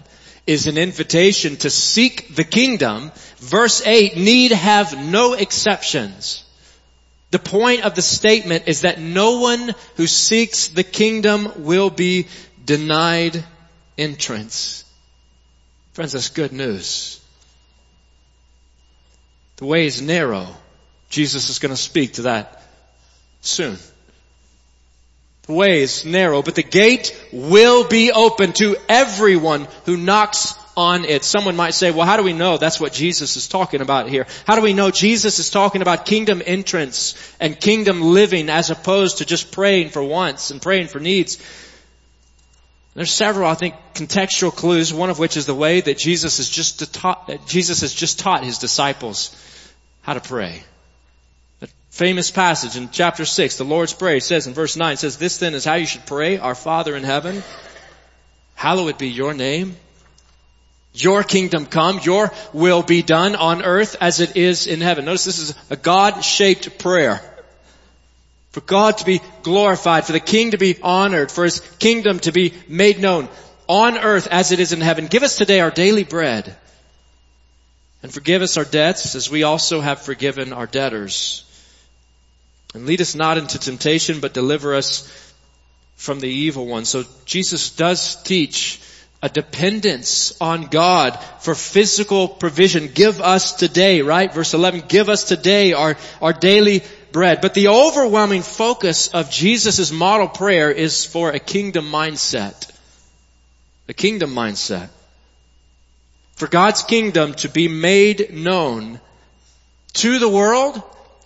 is 0.45 0.67
an 0.67 0.77
invitation 0.77 1.55
to 1.57 1.69
seek 1.69 2.35
the 2.35 2.43
kingdom, 2.43 3.11
verse 3.37 3.85
8 3.85 4.17
need 4.17 4.51
have 4.51 4.97
no 4.97 5.33
exceptions. 5.33 6.43
The 7.31 7.39
point 7.39 7.83
of 7.83 7.95
the 7.95 8.01
statement 8.01 8.65
is 8.67 8.81
that 8.81 8.99
no 8.99 9.39
one 9.39 9.73
who 9.95 10.05
seeks 10.05 10.67
the 10.67 10.83
kingdom 10.83 11.63
will 11.63 11.89
be 11.89 12.27
denied 12.63 13.43
entrance. 13.97 14.83
Friends, 15.93 16.11
that's 16.13 16.29
good 16.29 16.51
news. 16.51 17.21
The 19.57 19.65
way 19.65 19.85
is 19.85 20.01
narrow. 20.01 20.47
Jesus 21.09 21.49
is 21.49 21.59
going 21.59 21.73
to 21.73 21.81
speak 21.81 22.13
to 22.13 22.23
that 22.23 22.61
soon. 23.41 23.77
The 25.43 25.53
way 25.53 25.81
is 25.81 26.05
narrow, 26.05 26.41
but 26.41 26.55
the 26.55 26.63
gate 26.63 27.13
will 27.33 27.85
be 27.85 28.13
open 28.13 28.53
to 28.53 28.77
everyone 28.87 29.67
who 29.85 29.97
knocks 29.97 30.55
on 30.77 31.03
it. 31.03 31.25
Someone 31.25 31.57
might 31.57 31.73
say, 31.73 31.91
well, 31.91 32.05
how 32.05 32.15
do 32.15 32.23
we 32.23 32.31
know 32.31 32.57
that's 32.57 32.79
what 32.79 32.93
Jesus 32.93 33.35
is 33.35 33.49
talking 33.49 33.81
about 33.81 34.07
here? 34.07 34.25
How 34.47 34.55
do 34.55 34.61
we 34.61 34.73
know 34.73 34.89
Jesus 34.89 35.39
is 35.39 35.49
talking 35.49 35.81
about 35.81 36.05
kingdom 36.05 36.41
entrance 36.45 37.15
and 37.41 37.59
kingdom 37.59 38.01
living 38.01 38.49
as 38.49 38.69
opposed 38.69 39.17
to 39.17 39.25
just 39.25 39.51
praying 39.51 39.89
for 39.89 40.01
wants 40.01 40.49
and 40.49 40.61
praying 40.61 40.87
for 40.87 41.01
needs? 41.01 41.39
There's 42.95 43.11
several, 43.11 43.49
I 43.49 43.55
think, 43.55 43.75
contextual 43.95 44.55
clues, 44.55 44.93
one 44.93 45.09
of 45.09 45.19
which 45.19 45.35
is 45.35 45.45
the 45.45 45.55
way 45.55 45.81
that 45.81 45.97
Jesus 45.97 46.37
has 46.37 46.47
just 46.47 46.93
taught, 46.93 47.47
Jesus 47.47 47.81
has 47.81 47.93
just 47.93 48.19
taught 48.19 48.45
his 48.45 48.59
disciples 48.59 49.35
how 50.03 50.13
to 50.13 50.21
pray 50.21 50.63
famous 51.93 52.31
passage 52.31 52.75
in 52.75 52.89
chapter 52.89 53.23
6, 53.23 53.57
the 53.57 53.63
Lord's 53.63 53.93
Prayer, 53.93 54.19
says 54.19 54.47
in 54.47 54.55
verse 54.55 54.75
9, 54.75 54.93
it 54.93 54.97
says, 54.97 55.17
This 55.17 55.37
then 55.37 55.53
is 55.53 55.63
how 55.63 55.75
you 55.75 55.85
should 55.85 56.07
pray, 56.07 56.39
Our 56.39 56.55
Father 56.55 56.95
in 56.95 57.03
heaven, 57.03 57.43
hallowed 58.55 58.97
be 58.97 59.09
your 59.09 59.35
name. 59.35 59.75
Your 60.95 61.21
kingdom 61.21 61.67
come, 61.67 61.99
your 62.01 62.31
will 62.51 62.81
be 62.81 63.03
done 63.03 63.35
on 63.35 63.63
earth 63.63 63.95
as 64.01 64.21
it 64.21 64.35
is 64.35 64.65
in 64.65 64.81
heaven. 64.81 65.05
Notice 65.05 65.25
this 65.25 65.37
is 65.37 65.55
a 65.69 65.75
God-shaped 65.75 66.79
prayer. 66.79 67.21
For 68.53 68.61
God 68.61 68.97
to 68.97 69.05
be 69.05 69.21
glorified, 69.43 70.05
for 70.05 70.13
the 70.13 70.19
King 70.19 70.51
to 70.51 70.57
be 70.57 70.75
honored, 70.81 71.31
for 71.31 71.43
His 71.43 71.59
kingdom 71.77 72.17
to 72.21 72.31
be 72.31 72.55
made 72.67 72.99
known 72.99 73.29
on 73.67 73.99
earth 73.99 74.27
as 74.31 74.51
it 74.51 74.59
is 74.59 74.73
in 74.73 74.81
heaven. 74.81 75.05
Give 75.05 75.21
us 75.21 75.35
today 75.35 75.59
our 75.59 75.71
daily 75.71 76.03
bread. 76.03 76.55
And 78.01 78.11
forgive 78.11 78.41
us 78.41 78.57
our 78.57 78.65
debts 78.65 79.13
as 79.13 79.29
we 79.29 79.43
also 79.43 79.79
have 79.79 80.01
forgiven 80.01 80.53
our 80.53 80.65
debtors. 80.65 81.45
And 82.73 82.85
lead 82.85 83.01
us 83.01 83.15
not 83.15 83.37
into 83.37 83.59
temptation, 83.59 84.19
but 84.19 84.33
deliver 84.33 84.73
us 84.73 85.07
from 85.95 86.19
the 86.19 86.29
evil 86.29 86.65
one. 86.65 86.85
So 86.85 87.03
Jesus 87.25 87.69
does 87.71 88.21
teach 88.23 88.81
a 89.21 89.29
dependence 89.29 90.39
on 90.41 90.65
God 90.65 91.17
for 91.39 91.55
physical 91.55 92.27
provision. 92.27 92.89
Give 92.93 93.21
us 93.21 93.53
today, 93.53 94.01
right? 94.01 94.33
Verse 94.33 94.53
11, 94.53 94.83
give 94.89 95.07
us 95.07 95.23
today 95.23 95.71
our, 95.71 95.95
our 96.21 96.33
daily 96.33 96.81
bread. 97.13 97.39
But 97.39 97.53
the 97.53 97.69
overwhelming 97.69 98.41
focus 98.41 99.07
of 99.13 99.29
Jesus' 99.29 99.93
model 99.93 100.27
prayer 100.27 100.69
is 100.71 101.05
for 101.05 101.29
a 101.29 101.39
kingdom 101.39 101.85
mindset. 101.85 102.69
A 103.87 103.93
kingdom 103.93 104.31
mindset. 104.31 104.89
For 106.35 106.47
God's 106.47 106.83
kingdom 106.83 107.33
to 107.35 107.49
be 107.49 107.69
made 107.69 108.33
known 108.33 108.99
to 109.93 110.19
the 110.19 110.27
world 110.27 110.81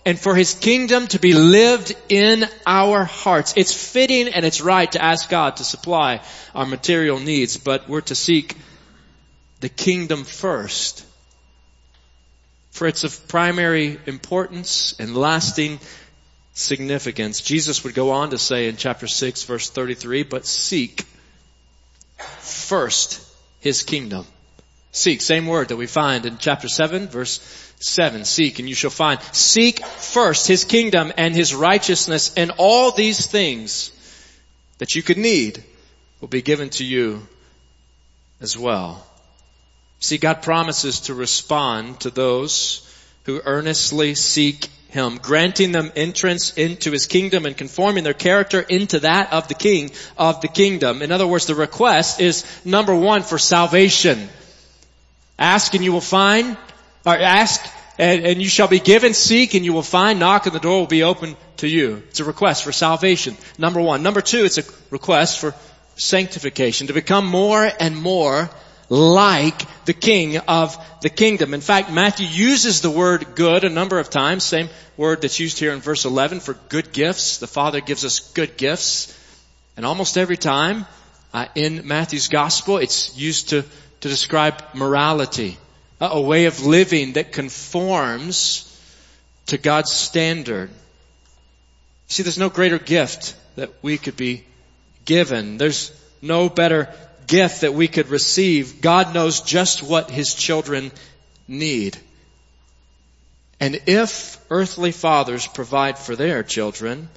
and 0.08 0.18
for 0.18 0.34
His 0.34 0.54
kingdom 0.54 1.06
to 1.08 1.18
be 1.18 1.34
lived 1.34 1.94
in 2.08 2.46
our 2.66 3.04
hearts. 3.04 3.52
It's 3.58 3.74
fitting 3.74 4.28
and 4.28 4.42
it's 4.42 4.62
right 4.62 4.90
to 4.92 5.04
ask 5.04 5.28
God 5.28 5.56
to 5.56 5.64
supply 5.64 6.22
our 6.54 6.64
material 6.64 7.20
needs, 7.20 7.58
but 7.58 7.90
we're 7.90 8.00
to 8.00 8.14
seek 8.14 8.56
the 9.60 9.68
kingdom 9.68 10.24
first. 10.24 11.04
For 12.70 12.86
it's 12.86 13.04
of 13.04 13.28
primary 13.28 14.00
importance 14.06 14.94
and 14.98 15.14
lasting 15.14 15.78
significance. 16.54 17.42
Jesus 17.42 17.84
would 17.84 17.92
go 17.92 18.12
on 18.12 18.30
to 18.30 18.38
say 18.38 18.68
in 18.68 18.78
chapter 18.78 19.06
6 19.06 19.42
verse 19.42 19.68
33, 19.68 20.22
but 20.22 20.46
seek 20.46 21.02
first 22.38 23.22
His 23.60 23.82
kingdom. 23.82 24.24
Seek, 24.90 25.20
same 25.20 25.46
word 25.46 25.68
that 25.68 25.76
we 25.76 25.86
find 25.86 26.24
in 26.24 26.38
chapter 26.38 26.66
7 26.66 27.08
verse 27.08 27.67
7. 27.80 28.24
Seek 28.24 28.58
and 28.58 28.68
you 28.68 28.74
shall 28.74 28.90
find. 28.90 29.20
Seek 29.32 29.84
first 29.84 30.46
His 30.48 30.64
kingdom 30.64 31.12
and 31.16 31.34
His 31.34 31.54
righteousness 31.54 32.32
and 32.36 32.52
all 32.58 32.90
these 32.90 33.26
things 33.26 33.92
that 34.78 34.94
you 34.94 35.02
could 35.02 35.18
need 35.18 35.62
will 36.20 36.28
be 36.28 36.42
given 36.42 36.70
to 36.70 36.84
you 36.84 37.26
as 38.40 38.56
well. 38.56 39.04
See, 40.00 40.18
God 40.18 40.42
promises 40.42 41.00
to 41.00 41.14
respond 41.14 42.00
to 42.00 42.10
those 42.10 42.84
who 43.24 43.40
earnestly 43.44 44.14
seek 44.14 44.68
Him, 44.88 45.18
granting 45.20 45.72
them 45.72 45.92
entrance 45.94 46.54
into 46.54 46.92
His 46.92 47.06
kingdom 47.06 47.46
and 47.46 47.56
conforming 47.56 48.04
their 48.04 48.14
character 48.14 48.60
into 48.60 49.00
that 49.00 49.32
of 49.32 49.48
the 49.48 49.54
King 49.54 49.90
of 50.16 50.40
the 50.40 50.48
kingdom. 50.48 51.02
In 51.02 51.12
other 51.12 51.26
words, 51.26 51.46
the 51.46 51.54
request 51.54 52.20
is 52.20 52.44
number 52.64 52.94
one 52.94 53.22
for 53.22 53.38
salvation. 53.38 54.28
Ask 55.38 55.74
and 55.74 55.84
you 55.84 55.92
will 55.92 56.00
find. 56.00 56.56
Or 57.06 57.16
ask 57.16 57.64
and, 57.98 58.24
and 58.24 58.42
you 58.42 58.48
shall 58.48 58.68
be 58.68 58.80
given. 58.80 59.14
Seek 59.14 59.54
and 59.54 59.64
you 59.64 59.72
will 59.72 59.82
find. 59.82 60.20
Knock 60.20 60.46
and 60.46 60.54
the 60.54 60.60
door 60.60 60.80
will 60.80 60.86
be 60.86 61.02
open 61.02 61.36
to 61.58 61.68
you. 61.68 62.02
It's 62.08 62.20
a 62.20 62.24
request 62.24 62.64
for 62.64 62.72
salvation. 62.72 63.36
Number 63.58 63.80
one. 63.80 64.02
Number 64.02 64.20
two, 64.20 64.44
it's 64.44 64.58
a 64.58 64.64
request 64.90 65.40
for 65.40 65.54
sanctification. 65.96 66.86
To 66.86 66.92
become 66.92 67.26
more 67.26 67.68
and 67.80 67.96
more 67.96 68.50
like 68.88 69.60
the 69.84 69.92
king 69.92 70.38
of 70.38 70.76
the 71.02 71.10
kingdom. 71.10 71.52
In 71.54 71.60
fact, 71.60 71.90
Matthew 71.90 72.26
uses 72.26 72.80
the 72.80 72.90
word 72.90 73.34
good 73.34 73.64
a 73.64 73.68
number 73.68 73.98
of 73.98 74.10
times. 74.10 74.44
Same 74.44 74.68
word 74.96 75.22
that's 75.22 75.40
used 75.40 75.58
here 75.58 75.72
in 75.72 75.80
verse 75.80 76.04
11 76.04 76.40
for 76.40 76.54
good 76.68 76.92
gifts. 76.92 77.38
The 77.38 77.46
Father 77.46 77.80
gives 77.80 78.04
us 78.04 78.20
good 78.32 78.56
gifts. 78.56 79.14
And 79.76 79.84
almost 79.84 80.16
every 80.16 80.36
time 80.36 80.86
uh, 81.34 81.46
in 81.54 81.86
Matthew's 81.86 82.28
gospel, 82.28 82.78
it's 82.78 83.16
used 83.16 83.50
to 83.50 83.64
to 84.00 84.08
describe 84.08 84.62
morality, 84.74 85.58
a 86.00 86.20
way 86.20 86.44
of 86.46 86.64
living 86.64 87.14
that 87.14 87.32
conforms 87.32 88.64
to 89.46 89.58
God's 89.58 89.92
standard. 89.92 90.70
See, 92.06 92.22
there's 92.22 92.38
no 92.38 92.50
greater 92.50 92.78
gift 92.78 93.34
that 93.56 93.72
we 93.82 93.98
could 93.98 94.16
be 94.16 94.44
given. 95.04 95.58
There's 95.58 95.92
no 96.22 96.48
better 96.48 96.92
gift 97.26 97.62
that 97.62 97.74
we 97.74 97.88
could 97.88 98.08
receive. 98.08 98.80
God 98.80 99.14
knows 99.14 99.40
just 99.40 99.82
what 99.82 100.10
His 100.10 100.34
children 100.34 100.92
need. 101.46 101.98
And 103.60 103.80
if 103.86 104.38
earthly 104.50 104.92
fathers 104.92 105.46
provide 105.46 105.98
for 105.98 106.14
their 106.14 106.42
children, 106.42 107.08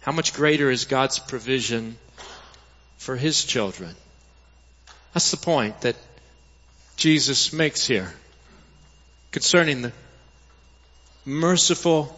how 0.00 0.12
much 0.12 0.34
greater 0.34 0.70
is 0.70 0.84
God's 0.84 1.18
provision 1.18 1.96
for 2.98 3.16
His 3.16 3.44
children? 3.44 3.94
That's 5.14 5.30
the 5.30 5.36
point 5.36 5.80
that 5.82 5.96
Jesus 7.02 7.52
makes 7.52 7.84
here 7.84 8.14
concerning 9.32 9.82
the 9.82 9.92
merciful, 11.24 12.16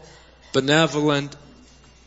benevolent, 0.52 1.34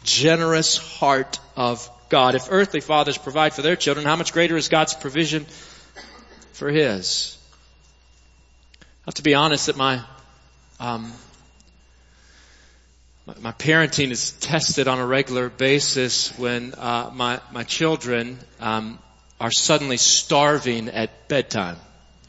generous 0.04 0.78
heart 0.78 1.40
of 1.56 1.90
God. 2.10 2.36
If 2.36 2.50
earthly 2.52 2.82
fathers 2.82 3.18
provide 3.18 3.56
for 3.56 3.64
their 3.64 3.76
children, 3.76 4.06
how 4.06 4.16
much 4.16 4.32
greater 4.32 4.56
is 4.56 4.70
God's 4.70 4.94
provision 4.94 5.48
for 6.54 6.70
His? 6.70 7.36
I 8.80 8.86
have 9.06 9.16
to 9.16 9.24
be 9.24 9.34
honest 9.34 9.66
that 9.66 9.76
my, 9.76 10.04
um, 10.80 11.12
my 13.42 13.54
parenting 13.54 14.12
is 14.12 14.34
tested 14.34 14.88
on 14.88 15.00
a 15.00 15.06
regular 15.08 15.50
basis 15.50 16.30
when 16.38 16.76
uh, 16.76 17.10
my 17.12 17.42
my 17.52 17.64
children 17.64 18.38
um, 18.60 19.00
are 19.42 19.50
suddenly 19.52 19.98
starving 19.98 20.90
at 20.90 21.28
bedtime. 21.28 21.78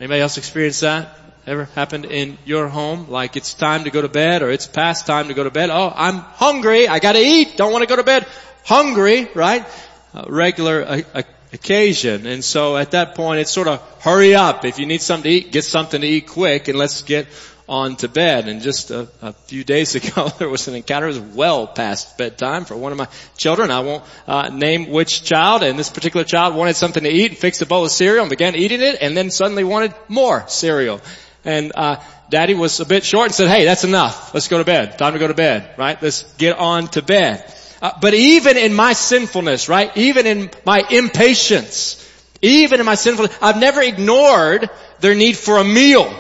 Anybody 0.00 0.20
else 0.20 0.38
experience 0.38 0.80
that? 0.80 1.18
ever 1.48 1.64
happened 1.74 2.04
in 2.04 2.36
your 2.44 2.68
home? 2.68 3.08
Like 3.08 3.36
it's 3.36 3.54
time 3.54 3.84
to 3.84 3.90
go 3.90 4.02
to 4.02 4.08
bed 4.08 4.42
or 4.42 4.50
it's 4.50 4.66
past 4.66 5.06
time 5.06 5.28
to 5.28 5.34
go 5.34 5.44
to 5.44 5.50
bed. 5.50 5.70
Oh, 5.70 5.92
I'm 5.94 6.18
hungry. 6.18 6.86
I 6.86 6.98
gotta 6.98 7.20
eat. 7.20 7.56
Don't 7.56 7.72
want 7.72 7.82
to 7.82 7.88
go 7.88 7.96
to 7.96 8.04
bed. 8.04 8.26
Hungry, 8.64 9.28
right? 9.34 9.64
A 10.14 10.30
regular 10.30 10.82
a, 10.82 11.04
a 11.14 11.24
occasion. 11.52 12.26
And 12.26 12.44
so 12.44 12.76
at 12.76 12.90
that 12.90 13.14
point 13.14 13.40
it's 13.40 13.50
sort 13.50 13.68
of 13.68 13.80
hurry 14.02 14.34
up. 14.34 14.64
If 14.64 14.78
you 14.78 14.86
need 14.86 15.00
something 15.00 15.30
to 15.30 15.36
eat, 15.36 15.52
get 15.52 15.64
something 15.64 16.00
to 16.00 16.06
eat 16.06 16.26
quick 16.26 16.68
and 16.68 16.78
let's 16.78 17.02
get 17.02 17.26
on 17.68 17.96
to 17.96 18.08
bed. 18.08 18.48
And 18.48 18.62
just 18.62 18.90
a, 18.90 19.08
a, 19.20 19.32
few 19.32 19.62
days 19.64 19.94
ago, 20.00 20.28
there 20.38 20.48
was 20.48 20.68
an 20.68 20.74
encounter. 20.74 21.06
It 21.06 21.10
was 21.10 21.20
well 21.20 21.66
past 21.66 22.16
bedtime 22.16 22.64
for 22.64 22.76
one 22.76 22.92
of 22.92 22.98
my 22.98 23.08
children. 23.36 23.70
I 23.70 23.80
won't 23.80 24.04
uh, 24.26 24.48
name 24.48 24.90
which 24.90 25.22
child. 25.22 25.62
And 25.62 25.78
this 25.78 25.90
particular 25.90 26.24
child 26.24 26.54
wanted 26.54 26.76
something 26.76 27.02
to 27.02 27.10
eat, 27.10 27.30
and 27.32 27.38
fixed 27.38 27.62
a 27.62 27.66
bowl 27.66 27.84
of 27.84 27.90
cereal, 27.90 28.22
and 28.22 28.30
began 28.30 28.54
eating 28.56 28.80
it, 28.80 28.98
and 29.00 29.16
then 29.16 29.30
suddenly 29.30 29.64
wanted 29.64 29.94
more 30.08 30.44
cereal. 30.48 31.00
And 31.44 31.72
uh, 31.74 32.02
Daddy 32.30 32.54
was 32.54 32.80
a 32.80 32.86
bit 32.86 33.04
short 33.04 33.26
and 33.26 33.34
said, 33.34 33.48
"Hey, 33.48 33.64
that's 33.64 33.84
enough. 33.84 34.34
Let's 34.34 34.48
go 34.48 34.58
to 34.58 34.64
bed. 34.64 34.98
Time 34.98 35.12
to 35.12 35.18
go 35.18 35.28
to 35.28 35.34
bed. 35.34 35.74
Right? 35.78 36.00
Let's 36.02 36.24
get 36.34 36.58
on 36.58 36.88
to 36.88 37.02
bed." 37.02 37.54
Uh, 37.80 37.92
but 38.00 38.12
even 38.12 38.56
in 38.56 38.74
my 38.74 38.92
sinfulness, 38.92 39.68
right? 39.68 39.96
Even 39.96 40.26
in 40.26 40.50
my 40.66 40.82
impatience, 40.90 42.04
even 42.42 42.80
in 42.80 42.86
my 42.86 42.96
sinfulness, 42.96 43.36
I've 43.40 43.58
never 43.58 43.80
ignored 43.82 44.68
their 45.00 45.14
need 45.14 45.36
for 45.36 45.58
a 45.58 45.64
meal. 45.64 46.12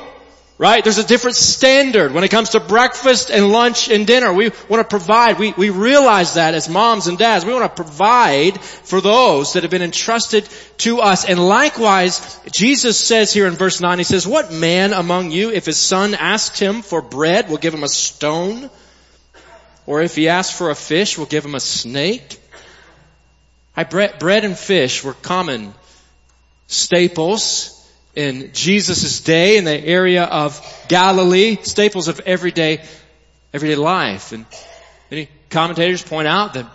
Right? 0.58 0.82
There's 0.82 0.98
a 0.98 1.06
different 1.06 1.36
standard 1.36 2.12
when 2.12 2.24
it 2.24 2.32
comes 2.32 2.50
to 2.50 2.60
breakfast 2.60 3.30
and 3.30 3.52
lunch 3.52 3.88
and 3.88 4.04
dinner. 4.04 4.32
We 4.32 4.50
want 4.68 4.82
to 4.82 4.84
provide, 4.84 5.38
we, 5.38 5.52
we 5.52 5.70
realize 5.70 6.34
that 6.34 6.54
as 6.54 6.68
moms 6.68 7.06
and 7.06 7.16
dads, 7.16 7.44
we 7.44 7.52
want 7.52 7.64
to 7.64 7.82
provide 7.82 8.60
for 8.60 9.00
those 9.00 9.52
that 9.52 9.62
have 9.62 9.70
been 9.70 9.82
entrusted 9.82 10.48
to 10.78 10.98
us. 10.98 11.24
And 11.24 11.38
likewise, 11.38 12.40
Jesus 12.50 12.98
says 12.98 13.32
here 13.32 13.46
in 13.46 13.54
verse 13.54 13.80
9, 13.80 13.98
He 13.98 14.04
says, 14.04 14.26
what 14.26 14.52
man 14.52 14.92
among 14.92 15.30
you, 15.30 15.52
if 15.52 15.64
his 15.64 15.76
son 15.76 16.16
asks 16.16 16.58
him 16.58 16.82
for 16.82 17.02
bread, 17.02 17.48
will 17.48 17.58
give 17.58 17.72
him 17.72 17.84
a 17.84 17.88
stone? 17.88 18.68
Or 19.86 20.02
if 20.02 20.16
he 20.16 20.28
asks 20.28 20.58
for 20.58 20.70
a 20.70 20.74
fish, 20.74 21.16
will 21.16 21.26
give 21.26 21.44
him 21.44 21.54
a 21.54 21.60
snake? 21.60 22.40
I, 23.76 23.84
bread 23.84 24.44
and 24.44 24.58
fish 24.58 25.04
were 25.04 25.14
common 25.14 25.72
staples 26.66 27.77
in 28.18 28.50
Jesus' 28.52 29.20
day 29.20 29.58
in 29.58 29.64
the 29.64 29.78
area 29.78 30.24
of 30.24 30.60
Galilee, 30.88 31.56
staples 31.62 32.08
of 32.08 32.18
everyday, 32.26 32.82
everyday 33.54 33.76
life. 33.76 34.32
And 34.32 34.44
many 35.08 35.28
commentators 35.50 36.02
point 36.02 36.26
out 36.26 36.54
that 36.54 36.66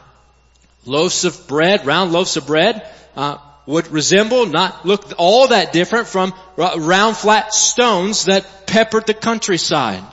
loaves 0.85 1.25
of 1.25 1.45
bread, 1.50 1.85
round 1.85 2.13
loaves 2.13 2.38
of 2.38 2.47
bread, 2.47 2.88
uh, 3.17 3.39
would 3.65 3.89
resemble, 3.89 4.45
not 4.45 4.85
look 4.85 5.12
all 5.17 5.50
that 5.50 5.73
different 5.73 6.07
from 6.07 6.33
round 6.55 7.17
flat 7.17 7.53
stones 7.53 8.23
that 8.25 8.65
peppered 8.65 9.05
the 9.05 9.13
countryside. 9.13 10.03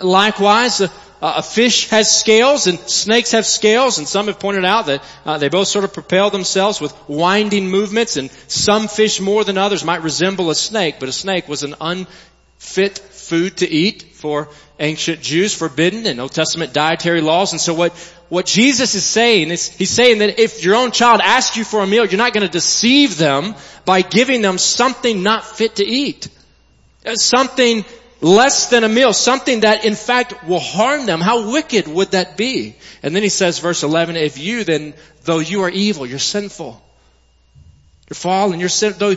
Likewise, 0.00 0.80
uh, 1.22 1.34
a 1.36 1.42
fish 1.42 1.88
has 1.90 2.10
scales 2.10 2.66
and 2.66 2.80
snakes 2.80 3.30
have 3.30 3.46
scales 3.46 3.98
and 3.98 4.08
some 4.08 4.26
have 4.26 4.40
pointed 4.40 4.64
out 4.64 4.86
that 4.86 5.04
uh, 5.24 5.38
they 5.38 5.48
both 5.48 5.68
sort 5.68 5.84
of 5.84 5.94
propel 5.94 6.30
themselves 6.30 6.80
with 6.80 6.92
winding 7.08 7.68
movements 7.68 8.16
and 8.16 8.28
some 8.48 8.88
fish 8.88 9.20
more 9.20 9.44
than 9.44 9.56
others 9.56 9.84
might 9.84 10.02
resemble 10.02 10.50
a 10.50 10.54
snake, 10.54 10.96
but 10.98 11.08
a 11.08 11.12
snake 11.12 11.46
was 11.46 11.62
an 11.62 11.76
unfit 11.80 12.98
food 12.98 13.56
to 13.58 13.68
eat 13.70 14.02
for 14.14 14.48
ancient 14.80 15.20
Jews, 15.20 15.54
forbidden 15.54 16.06
in 16.06 16.18
Old 16.18 16.32
Testament 16.32 16.72
dietary 16.72 17.20
laws. 17.20 17.52
And 17.52 17.60
so 17.60 17.72
what, 17.72 17.92
what 18.28 18.46
Jesus 18.46 18.96
is 18.96 19.04
saying 19.04 19.52
is, 19.52 19.68
he's 19.68 19.90
saying 19.90 20.18
that 20.18 20.40
if 20.40 20.64
your 20.64 20.74
own 20.74 20.90
child 20.90 21.20
asks 21.22 21.56
you 21.56 21.62
for 21.62 21.82
a 21.82 21.86
meal, 21.86 22.04
you're 22.04 22.18
not 22.18 22.32
going 22.32 22.46
to 22.46 22.52
deceive 22.52 23.16
them 23.16 23.54
by 23.84 24.02
giving 24.02 24.42
them 24.42 24.58
something 24.58 25.22
not 25.22 25.44
fit 25.44 25.76
to 25.76 25.86
eat. 25.86 26.28
Uh, 27.06 27.14
something 27.14 27.84
less 28.22 28.66
than 28.66 28.84
a 28.84 28.88
meal, 28.88 29.12
something 29.12 29.60
that 29.60 29.84
in 29.84 29.96
fact 29.96 30.44
will 30.44 30.60
harm 30.60 31.04
them. 31.06 31.20
How 31.20 31.50
wicked 31.50 31.88
would 31.88 32.12
that 32.12 32.36
be? 32.36 32.76
And 33.02 33.14
then 33.14 33.22
he 33.22 33.28
says, 33.28 33.58
verse 33.58 33.82
11, 33.82 34.16
if 34.16 34.38
you 34.38 34.64
then, 34.64 34.94
though 35.24 35.40
you 35.40 35.62
are 35.62 35.68
evil, 35.68 36.06
you're 36.06 36.20
sinful, 36.20 36.80
you're 38.08 38.14
fallen, 38.14 38.60
you're 38.60 38.68
sin, 38.68 38.94
though, 38.96 39.16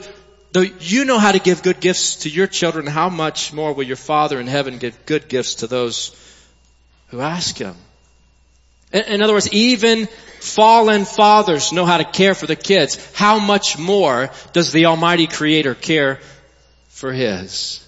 though 0.51 0.65
you 0.79 1.05
know 1.05 1.19
how 1.19 1.31
to 1.31 1.39
give 1.39 1.61
good 1.61 1.79
gifts 1.79 2.17
to 2.17 2.29
your 2.29 2.47
children, 2.47 2.87
how 2.87 3.09
much 3.09 3.53
more 3.53 3.73
will 3.73 3.83
your 3.83 3.95
Father 3.95 4.39
in 4.39 4.47
heaven 4.47 4.79
give 4.79 5.05
good 5.05 5.27
gifts 5.29 5.55
to 5.55 5.67
those 5.67 6.15
who 7.09 7.21
ask 7.21 7.57
Him? 7.57 7.75
In, 8.91 9.03
in 9.03 9.21
other 9.21 9.33
words, 9.33 9.53
even 9.53 10.07
fallen 10.39 11.05
fathers 11.05 11.71
know 11.71 11.85
how 11.85 11.97
to 11.97 12.05
care 12.05 12.33
for 12.33 12.47
the 12.47 12.55
kids. 12.55 12.97
How 13.13 13.37
much 13.37 13.77
more 13.77 14.31
does 14.51 14.71
the 14.71 14.87
Almighty 14.87 15.27
Creator 15.27 15.75
care 15.75 16.19
for 16.87 17.13
His? 17.13 17.84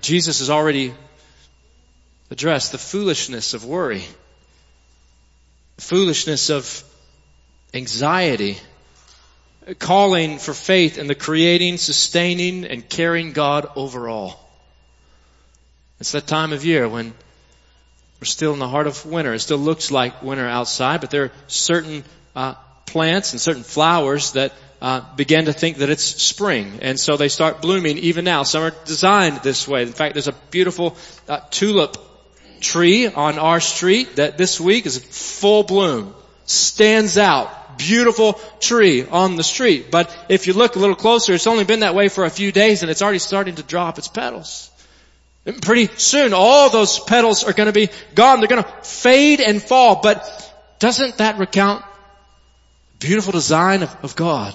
Jesus 0.00 0.38
has 0.40 0.50
already 0.50 0.94
addressed 2.30 2.72
the 2.72 2.78
foolishness 2.78 3.54
of 3.54 3.64
worry, 3.64 4.04
the 5.76 5.82
foolishness 5.82 6.50
of 6.50 6.84
anxiety, 7.72 8.58
calling 9.78 10.38
for 10.38 10.54
faith 10.54 10.98
in 10.98 11.06
the 11.06 11.14
creating, 11.14 11.76
sustaining, 11.76 12.64
and 12.64 12.88
caring 12.88 13.32
God 13.32 13.66
over 13.76 14.08
all. 14.08 14.40
It's 16.00 16.12
that 16.12 16.26
time 16.26 16.52
of 16.52 16.64
year 16.64 16.88
when 16.88 17.14
we're 18.20 18.26
still 18.26 18.52
in 18.52 18.58
the 18.58 18.68
heart 18.68 18.86
of 18.86 19.06
winter. 19.06 19.32
It 19.34 19.40
still 19.40 19.58
looks 19.58 19.90
like 19.90 20.22
winter 20.22 20.46
outside, 20.46 21.00
but 21.00 21.10
there 21.10 21.24
are 21.24 21.32
certain 21.46 22.04
uh, 22.34 22.54
plants 22.86 23.32
and 23.32 23.40
certain 23.40 23.62
flowers 23.62 24.32
that 24.32 24.52
uh, 24.80 25.00
begin 25.16 25.46
to 25.46 25.52
think 25.52 25.78
that 25.78 25.88
it's 25.88 26.04
spring, 26.04 26.80
and 26.82 27.00
so 27.00 27.16
they 27.16 27.28
start 27.28 27.62
blooming 27.62 27.96
even 27.98 28.24
now. 28.24 28.42
Some 28.42 28.62
are 28.64 28.74
designed 28.84 29.38
this 29.42 29.66
way. 29.66 29.82
In 29.82 29.92
fact, 29.92 30.14
there's 30.14 30.28
a 30.28 30.34
beautiful 30.50 30.96
uh, 31.28 31.40
tulip 31.50 31.96
tree 32.60 33.06
on 33.06 33.38
our 33.38 33.60
street 33.60 34.16
that 34.16 34.36
this 34.36 34.60
week 34.60 34.84
is 34.86 34.98
full 34.98 35.62
bloom, 35.62 36.14
stands 36.44 37.16
out, 37.16 37.78
beautiful 37.78 38.34
tree 38.60 39.06
on 39.06 39.36
the 39.36 39.42
street. 39.42 39.90
But 39.90 40.14
if 40.28 40.46
you 40.46 40.52
look 40.52 40.76
a 40.76 40.78
little 40.78 40.96
closer, 40.96 41.32
it's 41.32 41.46
only 41.46 41.64
been 41.64 41.80
that 41.80 41.94
way 41.94 42.08
for 42.08 42.24
a 42.24 42.30
few 42.30 42.52
days, 42.52 42.82
and 42.82 42.90
it's 42.90 43.02
already 43.02 43.18
starting 43.18 43.54
to 43.54 43.62
drop 43.62 43.98
its 43.98 44.08
petals. 44.08 44.70
And 45.46 45.60
pretty 45.60 45.88
soon, 45.96 46.32
all 46.32 46.70
those 46.70 46.98
petals 47.00 47.44
are 47.44 47.52
going 47.52 47.66
to 47.66 47.72
be 47.72 47.88
gone. 48.14 48.40
They're 48.40 48.48
going 48.48 48.64
to 48.64 48.70
fade 48.82 49.40
and 49.40 49.62
fall. 49.62 50.00
But 50.02 50.52
doesn't 50.78 51.18
that 51.18 51.38
recount 51.38 51.84
beautiful 53.06 53.32
design 53.32 53.82
of, 53.82 53.96
of 54.02 54.16
God? 54.16 54.54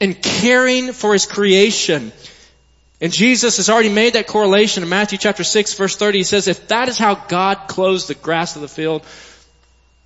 and 0.00 0.20
caring 0.20 0.92
for 0.92 1.12
his 1.12 1.26
creation. 1.26 2.12
And 3.00 3.12
Jesus 3.12 3.58
has 3.58 3.70
already 3.70 3.88
made 3.88 4.14
that 4.14 4.26
correlation 4.26 4.82
in 4.82 4.88
Matthew 4.88 5.18
chapter 5.18 5.44
6 5.44 5.74
verse 5.74 5.96
30. 5.96 6.18
He 6.18 6.24
says, 6.24 6.48
if 6.48 6.68
that 6.68 6.88
is 6.88 6.98
how 6.98 7.14
God 7.14 7.68
clothes 7.68 8.06
the 8.06 8.14
grass 8.14 8.56
of 8.56 8.62
the 8.62 8.68
field, 8.68 9.04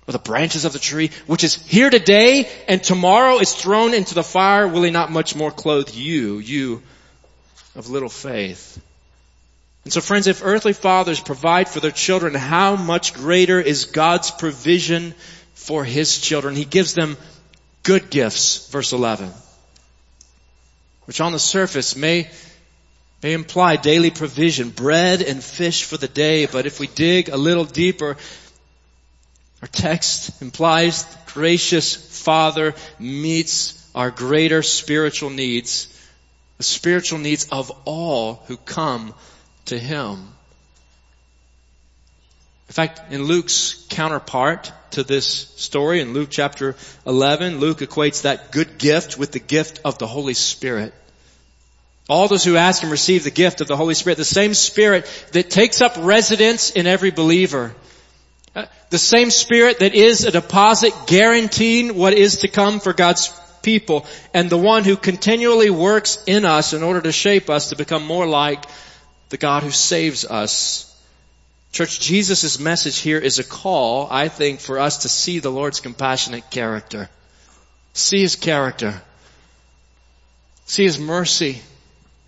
or 0.05 0.11
the 0.11 0.19
branches 0.19 0.65
of 0.65 0.73
the 0.73 0.79
tree, 0.79 1.11
which 1.27 1.45
is 1.45 1.55
here 1.55 1.89
today 1.89 2.49
and 2.67 2.83
tomorrow 2.83 3.39
is 3.39 3.53
thrown 3.53 3.93
into 3.93 4.13
the 4.13 4.23
fire, 4.23 4.67
will 4.67 4.83
he 4.83 4.91
not 4.91 5.09
much 5.09 5.33
more 5.33 5.49
clothe 5.49 5.89
you, 5.93 6.39
you 6.39 6.81
of 7.73 7.89
little 7.89 8.09
faith? 8.09 8.81
And 9.85 9.93
so 9.93 10.01
friends, 10.01 10.27
if 10.27 10.43
earthly 10.43 10.73
fathers 10.73 11.21
provide 11.21 11.69
for 11.69 11.79
their 11.79 11.91
children, 11.91 12.33
how 12.33 12.75
much 12.75 13.13
greater 13.13 13.61
is 13.61 13.85
God's 13.85 14.29
provision 14.29 15.13
for 15.53 15.85
his 15.85 16.19
children? 16.19 16.55
He 16.55 16.65
gives 16.65 16.93
them 16.93 17.15
good 17.83 18.09
gifts, 18.09 18.67
verse 18.69 18.93
11 18.93 19.31
which 21.05 21.21
on 21.21 21.31
the 21.31 21.39
surface 21.39 21.95
may, 21.95 22.29
may 23.21 23.33
imply 23.33 23.75
daily 23.75 24.09
provision, 24.09 24.69
bread 24.69 25.21
and 25.21 25.43
fish 25.43 25.83
for 25.83 25.97
the 25.97 26.07
day, 26.07 26.45
but 26.45 26.65
if 26.65 26.79
we 26.79 26.87
dig 26.87 27.29
a 27.29 27.37
little 27.37 27.65
deeper, 27.65 28.17
our 29.61 29.67
text 29.67 30.41
implies 30.41 31.05
gracious 31.27 31.95
Father 32.23 32.73
meets 32.99 33.79
our 33.95 34.11
greater 34.11 34.61
spiritual 34.61 35.29
needs, 35.29 35.87
the 36.57 36.63
spiritual 36.63 37.19
needs 37.19 37.47
of 37.51 37.71
all 37.85 38.43
who 38.47 38.57
come 38.57 39.13
to 39.65 39.77
Him. 39.77 40.27
In 42.73 42.75
fact, 42.75 43.11
in 43.11 43.25
Luke's 43.25 43.85
counterpart 43.91 44.71
to 44.93 45.03
this 45.03 45.27
story, 45.27 46.01
in 46.01 46.13
Luke 46.13 46.29
chapter 46.31 46.75
11, 47.05 47.59
Luke 47.59 47.81
equates 47.81 48.23
that 48.23 48.51
good 48.51 48.79
gift 48.79 49.15
with 49.15 49.31
the 49.31 49.37
gift 49.37 49.81
of 49.85 49.99
the 49.99 50.07
Holy 50.07 50.33
Spirit. 50.33 50.91
All 52.09 52.27
those 52.27 52.43
who 52.43 52.57
ask 52.57 52.81
and 52.81 52.91
receive 52.91 53.25
the 53.25 53.29
gift 53.29 53.61
of 53.61 53.67
the 53.67 53.77
Holy 53.77 53.93
Spirit, 53.93 54.17
the 54.17 54.25
same 54.25 54.55
Spirit 54.55 55.05
that 55.33 55.51
takes 55.51 55.81
up 55.81 55.93
residence 55.99 56.71
in 56.71 56.87
every 56.87 57.11
believer. 57.11 57.75
Uh, 58.55 58.65
the 58.89 58.97
same 58.97 59.29
Spirit 59.29 59.77
that 59.77 59.93
is 59.93 60.25
a 60.25 60.31
deposit 60.31 60.93
guaranteeing 61.05 61.95
what 61.95 62.13
is 62.13 62.37
to 62.37 62.47
come 62.47 62.79
for 62.79 62.93
God's 62.93 63.31
people 63.61 64.07
and 64.33 64.49
the 64.49 64.57
one 64.57 64.83
who 64.83 64.97
continually 64.97 65.69
works 65.69 66.23
in 66.25 66.43
us 66.43 66.73
in 66.73 66.81
order 66.81 67.01
to 67.01 67.11
shape 67.11 67.51
us 67.51 67.69
to 67.69 67.75
become 67.75 68.03
more 68.03 68.25
like 68.25 68.65
the 69.29 69.37
God 69.37 69.61
who 69.61 69.69
saves 69.69 70.25
us. 70.25 70.89
Church, 71.73 71.99
Jesus' 71.99 72.59
message 72.59 72.99
here 72.99 73.17
is 73.17 73.39
a 73.39 73.43
call, 73.43 74.07
I 74.11 74.27
think, 74.27 74.59
for 74.59 74.77
us 74.77 74.99
to 74.99 75.09
see 75.09 75.39
the 75.39 75.49
Lord's 75.49 75.79
compassionate 75.79 76.51
character. 76.51 77.09
See 77.93 78.21
His 78.21 78.35
character. 78.35 79.01
See 80.65 80.83
His 80.83 80.99
mercy. 80.99 81.59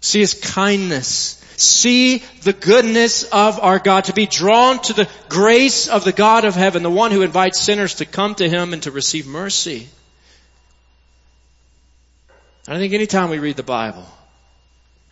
See 0.02 0.20
His 0.20 0.34
kindness. 0.34 1.40
See 1.58 2.24
the 2.42 2.54
goodness 2.54 3.22
of 3.26 3.60
our 3.60 3.78
God, 3.78 4.06
to 4.06 4.14
be 4.14 4.26
drawn 4.26 4.82
to 4.82 4.94
the 4.94 5.08
grace 5.30 5.88
of 5.90 6.04
the 6.04 6.12
God 6.12 6.44
of 6.44 6.56
heaven, 6.56 6.82
the 6.82 6.90
one 6.90 7.12
who 7.12 7.22
invites 7.22 7.62
sinners 7.62 7.96
to 7.96 8.06
come 8.06 8.34
to 8.36 8.50
Him 8.50 8.74
and 8.74 8.82
to 8.82 8.92
receive 8.92 9.28
mercy. 9.28 9.88
I 12.68 12.80
think 12.80 12.96
anytime 12.96 13.30
we 13.30 13.38
read 13.38 13.58
the 13.58 13.64
Bible, 13.64 14.08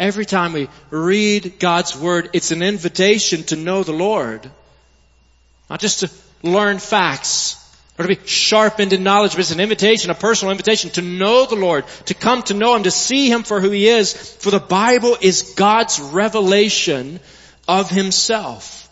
every 0.04 0.26
time 0.26 0.52
we 0.52 0.68
read 0.89 1.60
God's 1.60 1.98
Word, 1.98 2.30
it's 2.34 2.52
an 2.52 2.62
invitation 2.62 3.44
to 3.44 3.56
know 3.56 3.84
the 3.84 3.94
Lord. 3.94 4.52
Not 5.70 5.80
just 5.80 6.02
to 6.02 6.12
learn 6.44 6.80
facts, 6.80 7.56
or 7.98 8.06
to 8.06 8.16
be 8.16 8.28
sharpened 8.28 8.92
in 8.92 9.04
knowledge, 9.04 9.32
but 9.32 9.39
it's 9.39 9.52
an 9.52 9.62
invitation, 9.62 10.12
a 10.12 10.16
personal 10.16 10.52
invitation 10.52 10.89
to 10.92 11.02
know 11.02 11.46
the 11.46 11.56
Lord, 11.56 11.88
to 12.08 12.13
come 12.13 12.44
to 12.44 12.54
know 12.54 12.76
Him, 12.76 12.84
to 12.84 12.92
see 12.92 13.32
Him 13.32 13.44
for 13.44 13.62
who 13.62 13.70
He 13.70 13.88
is. 13.88 14.13
For 14.13 14.52
the 14.52 14.60
Bible 14.60 15.16
is 15.22 15.54
God's 15.56 16.02
revelation 16.02 17.22
of 17.66 17.89
Himself. 17.89 18.89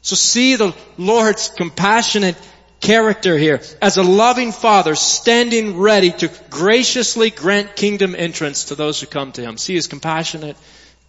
So 0.00 0.16
see 0.16 0.56
the 0.56 0.74
Lord's 0.96 1.48
compassionate 1.48 2.36
character 2.84 3.36
here 3.36 3.60
as 3.82 3.96
a 3.96 4.02
loving 4.02 4.52
father 4.52 4.94
standing 4.94 5.78
ready 5.78 6.12
to 6.12 6.30
graciously 6.50 7.30
grant 7.30 7.74
kingdom 7.74 8.14
entrance 8.16 8.66
to 8.66 8.76
those 8.76 9.00
who 9.00 9.06
come 9.06 9.32
to 9.32 9.42
him. 9.42 9.58
See 9.58 9.74
his 9.74 9.88
compassionate 9.88 10.56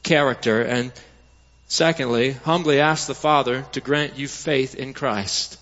character 0.02 0.62
and 0.64 0.92
secondly, 1.68 2.32
humbly 2.32 2.80
ask 2.80 3.06
the 3.06 3.14
father 3.14 3.62
to 3.74 3.82
grant 3.82 4.18
you 4.18 4.28
faith 4.28 4.74
in 4.76 4.94
Christ. 4.94 5.60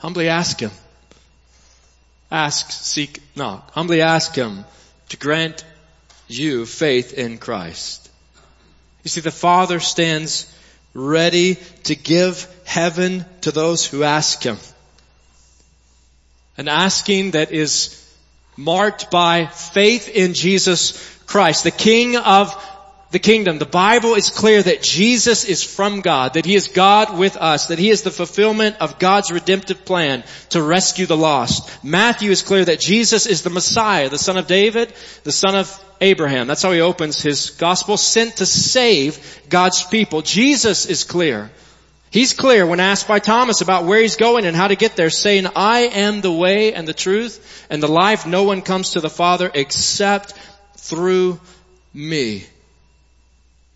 Humbly 0.00 0.30
ask 0.30 0.58
Him. 0.58 0.70
Ask, 2.30 2.70
seek, 2.70 3.22
knock. 3.36 3.70
Humbly 3.72 4.00
ask 4.00 4.34
Him 4.34 4.64
to 5.10 5.16
grant 5.18 5.62
you 6.26 6.64
faith 6.64 7.12
in 7.12 7.36
Christ. 7.36 8.08
You 9.04 9.10
see, 9.10 9.20
the 9.20 9.30
Father 9.30 9.78
stands 9.78 10.50
ready 10.94 11.56
to 11.84 11.94
give 11.94 12.46
heaven 12.70 13.24
to 13.40 13.50
those 13.50 13.84
who 13.84 14.04
ask 14.04 14.44
Him. 14.44 14.56
An 16.56 16.68
asking 16.68 17.32
that 17.32 17.50
is 17.50 17.96
marked 18.56 19.10
by 19.10 19.46
faith 19.46 20.08
in 20.08 20.34
Jesus 20.34 20.94
Christ, 21.26 21.64
the 21.64 21.72
King 21.72 22.16
of 22.16 22.54
the 23.10 23.18
kingdom. 23.18 23.58
The 23.58 23.66
Bible 23.66 24.14
is 24.14 24.30
clear 24.30 24.62
that 24.62 24.82
Jesus 24.82 25.44
is 25.44 25.64
from 25.64 26.00
God, 26.00 26.34
that 26.34 26.46
He 26.46 26.54
is 26.54 26.68
God 26.68 27.18
with 27.18 27.36
us, 27.36 27.66
that 27.66 27.80
He 27.80 27.90
is 27.90 28.02
the 28.02 28.12
fulfillment 28.12 28.76
of 28.78 29.00
God's 29.00 29.32
redemptive 29.32 29.84
plan 29.84 30.22
to 30.50 30.62
rescue 30.62 31.06
the 31.06 31.16
lost. 31.16 31.84
Matthew 31.84 32.30
is 32.30 32.42
clear 32.42 32.64
that 32.64 32.78
Jesus 32.78 33.26
is 33.26 33.42
the 33.42 33.50
Messiah, 33.50 34.08
the 34.08 34.16
son 34.16 34.36
of 34.36 34.46
David, 34.46 34.92
the 35.24 35.32
son 35.32 35.56
of 35.56 35.84
Abraham. 36.00 36.46
That's 36.46 36.62
how 36.62 36.70
he 36.70 36.80
opens 36.80 37.20
his 37.20 37.50
gospel, 37.50 37.96
sent 37.96 38.36
to 38.36 38.46
save 38.46 39.40
God's 39.48 39.82
people. 39.82 40.22
Jesus 40.22 40.86
is 40.86 41.02
clear. 41.02 41.50
He's 42.10 42.32
clear 42.32 42.66
when 42.66 42.80
asked 42.80 43.06
by 43.06 43.20
Thomas 43.20 43.60
about 43.60 43.84
where 43.84 44.00
he's 44.00 44.16
going 44.16 44.44
and 44.44 44.56
how 44.56 44.66
to 44.66 44.74
get 44.74 44.96
there, 44.96 45.10
saying, 45.10 45.46
I 45.54 45.80
am 45.80 46.20
the 46.20 46.32
way 46.32 46.74
and 46.74 46.86
the 46.86 46.92
truth 46.92 47.66
and 47.70 47.80
the 47.80 47.88
life. 47.88 48.26
No 48.26 48.42
one 48.42 48.62
comes 48.62 48.90
to 48.90 49.00
the 49.00 49.08
Father 49.08 49.48
except 49.54 50.34
through 50.76 51.38
me. 51.94 52.44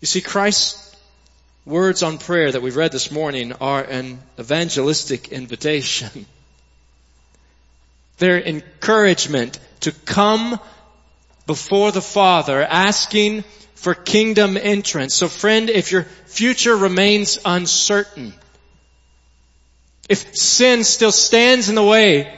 You 0.01 0.07
see, 0.07 0.19
Christ's 0.19 0.97
words 1.65 2.03
on 2.03 2.17
prayer 2.17 2.51
that 2.51 2.61
we've 2.61 2.75
read 2.75 2.91
this 2.91 3.09
morning 3.09 3.53
are 3.53 3.81
an 3.81 4.19
evangelistic 4.37 5.29
invitation. 5.29 6.25
They're 8.17 8.41
encouragement 8.41 9.59
to 9.81 9.93
come 9.93 10.59
before 11.47 11.93
the 11.93 12.01
Father 12.01 12.61
asking 12.61 13.45
for 13.85 13.93
kingdom 13.93 14.57
entrance. 14.57 15.13
So 15.13 15.27
friend, 15.27 15.69
if 15.69 15.91
your 15.91 16.05
future 16.25 16.75
remains 16.75 17.37
uncertain, 17.45 18.33
if 20.09 20.35
sin 20.35 20.83
still 20.83 21.11
stands 21.11 21.69
in 21.69 21.75
the 21.75 21.83
way 21.83 22.35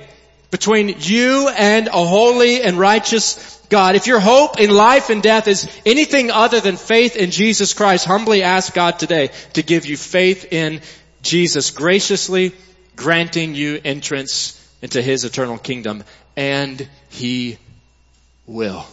between 0.52 0.98
you 1.00 1.48
and 1.48 1.88
a 1.88 2.06
holy 2.06 2.62
and 2.62 2.78
righteous 2.78 3.62
God. 3.70 3.96
If 3.96 4.08
your 4.08 4.20
hope 4.20 4.60
in 4.60 4.70
life 4.70 5.10
and 5.10 5.24
death 5.24 5.48
is 5.48 5.70
anything 5.86 6.32
other 6.32 6.60
than 6.60 6.76
faith 6.76 7.16
in 7.16 7.32
Jesus 7.32 7.74
Christ, 7.74 8.04
humbly 8.04 8.44
ask 8.44 8.74
God 8.74 9.00
today 9.00 9.30
to 9.54 9.64
give 9.64 9.86
you 9.86 9.96
faith 9.96 10.52
in 10.52 10.82
Jesus, 11.22 11.72
graciously 11.72 12.52
granting 12.98 13.56
you 13.56 13.80
entrance 13.86 14.54
into 14.82 15.02
His 15.02 15.24
eternal 15.24 15.58
kingdom. 15.58 16.04
And 16.36 16.90
He 17.08 17.58
will. 18.46 18.86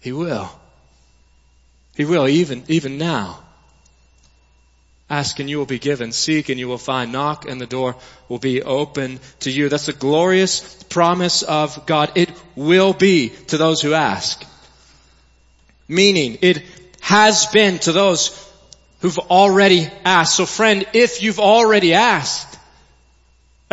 He 0.00 0.12
will. 0.12 0.50
He 1.96 2.04
will 2.04 2.28
even, 2.28 2.64
even 2.68 2.98
now. 2.98 3.40
Ask 5.10 5.40
and 5.40 5.50
you 5.50 5.58
will 5.58 5.66
be 5.66 5.78
given. 5.78 6.10
Seek 6.12 6.48
and 6.48 6.58
you 6.58 6.68
will 6.68 6.78
find. 6.78 7.12
Knock 7.12 7.46
and 7.46 7.60
the 7.60 7.66
door 7.66 7.96
will 8.30 8.38
be 8.38 8.62
open 8.62 9.20
to 9.40 9.50
you. 9.50 9.68
That's 9.68 9.88
a 9.88 9.92
glorious 9.92 10.82
promise 10.84 11.42
of 11.42 11.84
God. 11.84 12.12
It 12.14 12.30
will 12.56 12.94
be 12.94 13.28
to 13.48 13.58
those 13.58 13.82
who 13.82 13.92
ask. 13.92 14.42
Meaning, 15.86 16.38
it 16.40 16.62
has 17.02 17.46
been 17.46 17.78
to 17.80 17.92
those 17.92 18.50
who've 19.00 19.18
already 19.18 19.86
asked. 20.04 20.36
So 20.36 20.46
friend, 20.46 20.86
if 20.94 21.22
you've 21.22 21.40
already 21.40 21.92
asked, 21.92 22.51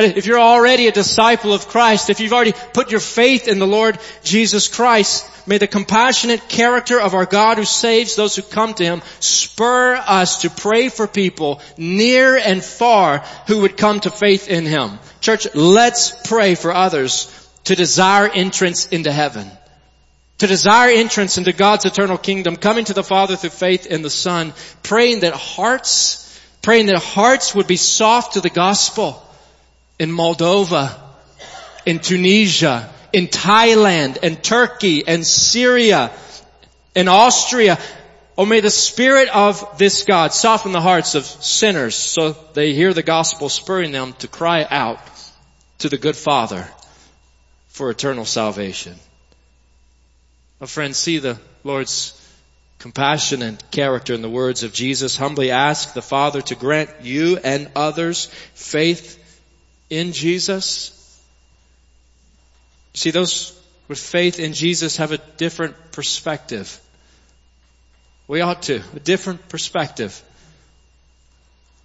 if 0.03 0.25
you're 0.25 0.39
already 0.39 0.88
a 0.88 0.91
disciple 0.91 1.53
of 1.53 1.67
Christ, 1.67 2.09
if 2.09 2.19
you've 2.19 2.33
already 2.33 2.53
put 2.73 2.91
your 2.91 2.99
faith 2.99 3.47
in 3.47 3.59
the 3.59 3.67
Lord 3.67 3.97
Jesus 4.23 4.67
Christ, 4.67 5.29
May 5.49 5.57
the 5.57 5.65
compassionate 5.65 6.47
character 6.47 7.01
of 7.01 7.15
our 7.15 7.25
God 7.25 7.57
who 7.57 7.65
saves 7.65 8.15
those 8.15 8.35
who 8.35 8.43
come 8.43 8.75
to 8.75 8.83
Him 8.83 9.01
spur 9.19 9.95
us 9.95 10.43
to 10.43 10.51
pray 10.51 10.89
for 10.89 11.07
people 11.07 11.59
near 11.75 12.38
and 12.38 12.63
far 12.63 13.23
who 13.47 13.62
would 13.62 13.75
come 13.75 13.99
to 14.01 14.12
faith 14.12 14.47
in 14.47 14.67
Him. 14.67 14.99
Church, 15.21 15.47
let's 15.55 16.15
pray 16.27 16.53
for 16.53 16.71
others 16.71 17.49
to 17.63 17.75
desire 17.75 18.29
entrance 18.29 18.89
into 18.89 19.12
heaven. 19.12 19.49
To 20.38 20.45
desire 20.45 20.91
entrance 20.91 21.39
into 21.39 21.51
God's 21.51 21.85
eternal 21.85 22.19
kingdom, 22.19 22.55
coming 22.55 22.85
to 22.85 22.93
the 22.93 23.03
Father 23.03 23.35
through 23.35 23.49
faith 23.49 23.88
in 23.88 24.03
the 24.03 24.12
Son, 24.12 24.53
praying 24.83 25.21
that 25.21 25.33
hearts, 25.33 26.39
praying 26.62 26.85
that 26.85 27.01
hearts 27.01 27.55
would 27.55 27.65
be 27.65 27.75
soft 27.75 28.33
to 28.33 28.41
the 28.41 28.51
gospel 28.51 29.25
in 29.99 30.09
Moldova, 30.09 30.97
in 31.85 31.99
Tunisia, 31.99 32.89
in 33.13 33.27
Thailand 33.27 34.17
and 34.23 34.41
Turkey 34.41 35.05
and 35.05 35.25
Syria 35.25 36.12
and 36.95 37.09
Austria. 37.09 37.77
Oh, 38.38 38.45
may 38.45 38.62
the 38.62 38.69
Spirit 38.69 39.27
of 39.29 39.77
this 39.77 40.03
God 40.03 40.33
soften 40.33 40.71
the 40.71 40.81
hearts 40.81 41.15
of 41.15 41.25
sinners 41.25 41.95
so 41.95 42.31
they 42.53 42.73
hear 42.73 42.93
the 42.93 43.03
gospel 43.03 43.49
spurring 43.49 43.91
them 43.91 44.13
to 44.19 44.27
cry 44.27 44.65
out 44.69 44.99
to 45.79 45.89
the 45.89 45.97
good 45.97 46.15
Father 46.15 46.65
for 47.67 47.89
eternal 47.89 48.25
salvation. 48.25 48.95
My 50.62 50.67
friends, 50.67 50.97
see 50.97 51.19
the 51.19 51.38
Lord's 51.63 52.15
compassion 52.79 53.41
and 53.41 53.62
character 53.71 54.13
in 54.13 54.21
the 54.21 54.29
words 54.29 54.63
of 54.63 54.73
Jesus. 54.73 55.17
Humbly 55.17 55.51
ask 55.51 55.93
the 55.93 56.01
Father 56.01 56.41
to 56.43 56.55
grant 56.55 56.89
you 57.01 57.38
and 57.38 57.69
others 57.75 58.27
faith 58.53 59.18
in 59.89 60.12
Jesus 60.13 60.99
See, 62.93 63.12
those 63.12 63.58
with 63.88 63.99
faith 63.99 64.39
in 64.39 64.54
Jesus 64.54 64.97
have 64.97 65.12
a 65.12 65.17
different 65.38 65.91
perspective. 65.91 66.80
We 68.28 68.41
ought 68.41 68.63
to. 68.63 68.82
A 68.95 68.99
different 68.99 69.47
perspective. 69.49 70.21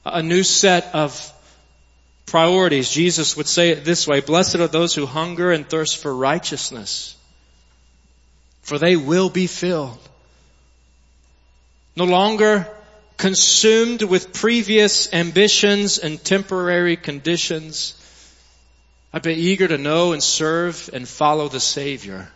A 0.05 0.23
new 0.23 0.43
set 0.43 0.95
of 0.95 1.33
priorities. 2.27 2.91
Jesus 2.91 3.37
would 3.37 3.47
say 3.47 3.71
it 3.71 3.85
this 3.85 4.09
way, 4.09 4.21
blessed 4.21 4.57
are 4.57 4.67
those 4.67 4.95
who 4.95 5.07
hunger 5.07 5.53
and 5.53 5.69
thirst 5.69 5.99
for 5.99 6.15
righteousness, 6.15 7.17
for 8.63 8.79
they 8.79 8.97
will 8.97 9.31
be 9.31 9.47
filled. 9.47 10.01
No 11.97 12.05
longer 12.05 12.69
consumed 13.17 14.03
with 14.03 14.33
previous 14.33 15.13
ambitions 15.13 15.99
and 15.99 16.23
temporary 16.23 16.97
conditions, 16.97 18.01
I've 19.13 19.23
been 19.23 19.39
eager 19.39 19.69
to 19.69 19.79
know 19.79 20.13
and 20.13 20.23
serve 20.23 20.91
and 20.93 21.09
follow 21.09 21.49
the 21.49 21.61
Savior. 21.61 22.29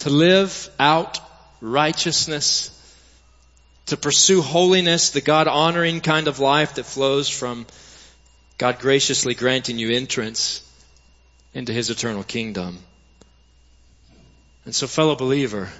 To 0.00 0.10
live 0.10 0.68
out 0.78 1.20
righteousness, 1.60 2.70
to 3.86 3.96
pursue 3.96 4.42
holiness, 4.42 5.10
the 5.10 5.20
God 5.20 5.48
honoring 5.48 6.00
kind 6.00 6.28
of 6.28 6.38
life 6.38 6.74
that 6.74 6.84
flows 6.84 7.28
from 7.28 7.66
God 8.58 8.78
graciously 8.78 9.34
granting 9.34 9.78
you 9.78 9.90
entrance 9.90 10.62
into 11.54 11.72
His 11.72 11.90
eternal 11.90 12.22
kingdom. 12.22 12.78
And 14.64 14.74
so 14.74 14.86
fellow 14.86 15.16
believer, 15.16 15.70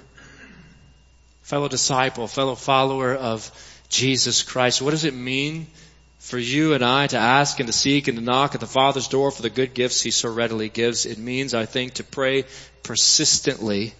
fellow 1.43 1.67
disciple, 1.67 2.27
fellow 2.27 2.55
follower 2.55 3.13
of 3.13 3.51
Jesus 3.89 4.41
Christ, 4.43 4.81
what 4.81 4.91
does 4.91 5.05
it 5.05 5.13
mean 5.13 5.67
for 6.23 6.39
you 6.39 6.73
and 6.73 6.83
I 6.85 7.05
to 7.07 7.17
ask 7.17 7.59
and 7.59 7.67
to 7.67 7.73
seek 7.73 8.07
and 8.07 8.17
to 8.17 8.23
knock 8.23 8.55
at 8.55 8.61
the 8.61 8.65
Father's 8.65 9.09
door 9.09 9.29
for 9.29 9.41
the 9.41 9.49
good 9.49 9.73
gifts 9.73 10.01
He 10.01 10.09
so 10.09 10.33
readily 10.33 10.69
gives. 10.69 11.05
It 11.05 11.17
means, 11.17 11.53
I 11.53 11.65
think, 11.65 11.95
to 11.95 12.03
pray 12.03 12.45
persistently 12.81 13.93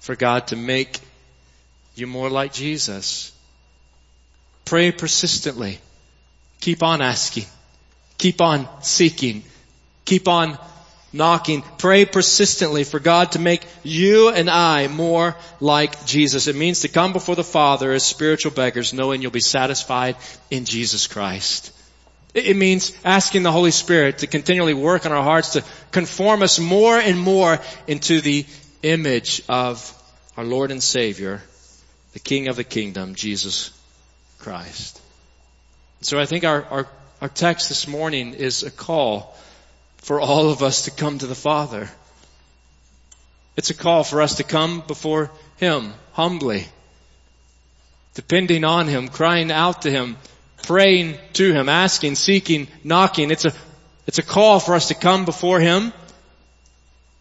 for 0.00 0.14
God 0.14 0.48
to 0.48 0.56
make 0.56 1.00
you 1.94 2.06
more 2.06 2.28
like 2.28 2.52
Jesus. 2.52 3.32
Pray 4.66 4.92
persistently. 4.92 5.78
Keep 6.60 6.82
on 6.82 7.00
asking. 7.00 7.46
Keep 8.18 8.42
on 8.42 8.68
seeking. 8.82 9.44
Keep 10.04 10.28
on 10.28 10.58
knocking. 11.16 11.62
Pray 11.78 12.04
persistently 12.04 12.84
for 12.84 13.00
God 13.00 13.32
to 13.32 13.38
make 13.38 13.66
you 13.82 14.30
and 14.30 14.48
I 14.50 14.88
more 14.88 15.36
like 15.60 16.06
Jesus. 16.06 16.46
It 16.46 16.56
means 16.56 16.80
to 16.80 16.88
come 16.88 17.12
before 17.12 17.34
the 17.34 17.44
Father 17.44 17.92
as 17.92 18.04
spiritual 18.04 18.52
beggars 18.52 18.92
knowing 18.92 19.22
you'll 19.22 19.30
be 19.30 19.40
satisfied 19.40 20.16
in 20.50 20.64
Jesus 20.64 21.06
Christ. 21.06 21.72
It 22.34 22.56
means 22.56 22.92
asking 23.02 23.44
the 23.44 23.52
Holy 23.52 23.70
Spirit 23.70 24.18
to 24.18 24.26
continually 24.26 24.74
work 24.74 25.06
on 25.06 25.12
our 25.12 25.22
hearts 25.22 25.54
to 25.54 25.64
conform 25.90 26.42
us 26.42 26.58
more 26.58 26.98
and 26.98 27.18
more 27.18 27.58
into 27.86 28.20
the 28.20 28.44
image 28.82 29.42
of 29.48 29.92
our 30.36 30.44
Lord 30.44 30.70
and 30.70 30.82
Savior, 30.82 31.42
the 32.12 32.18
King 32.18 32.48
of 32.48 32.56
the 32.56 32.64
kingdom, 32.64 33.14
Jesus 33.14 33.70
Christ. 34.38 35.00
So 36.02 36.20
I 36.20 36.26
think 36.26 36.44
our, 36.44 36.62
our, 36.64 36.86
our 37.22 37.28
text 37.28 37.70
this 37.70 37.88
morning 37.88 38.34
is 38.34 38.62
a 38.62 38.70
call 38.70 39.34
for 40.06 40.20
all 40.20 40.50
of 40.50 40.62
us 40.62 40.82
to 40.82 40.92
come 40.92 41.18
to 41.18 41.26
the 41.26 41.34
Father. 41.34 41.90
It's 43.56 43.70
a 43.70 43.74
call 43.74 44.04
for 44.04 44.22
us 44.22 44.36
to 44.36 44.44
come 44.44 44.84
before 44.86 45.32
Him 45.56 45.94
humbly, 46.12 46.68
depending 48.14 48.62
on 48.62 48.86
Him, 48.86 49.08
crying 49.08 49.50
out 49.50 49.82
to 49.82 49.90
Him, 49.90 50.16
praying 50.62 51.18
to 51.32 51.52
Him, 51.52 51.68
asking, 51.68 52.14
seeking, 52.14 52.68
knocking. 52.84 53.32
It's 53.32 53.46
a, 53.46 53.52
it's 54.06 54.20
a 54.20 54.22
call 54.22 54.60
for 54.60 54.76
us 54.76 54.88
to 54.88 54.94
come 54.94 55.24
before 55.24 55.58
Him, 55.58 55.92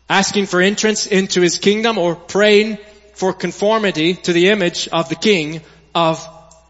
asking 0.08 0.46
for 0.46 0.62
entrance 0.62 1.08
into 1.08 1.42
His 1.42 1.58
kingdom 1.58 1.98
or 1.98 2.14
praying 2.14 2.78
for 3.16 3.34
conformity 3.34 4.14
to 4.14 4.32
the 4.32 4.50
image 4.50 4.90
of 4.90 5.10
the 5.10 5.16
King 5.16 5.62
of 5.96 6.24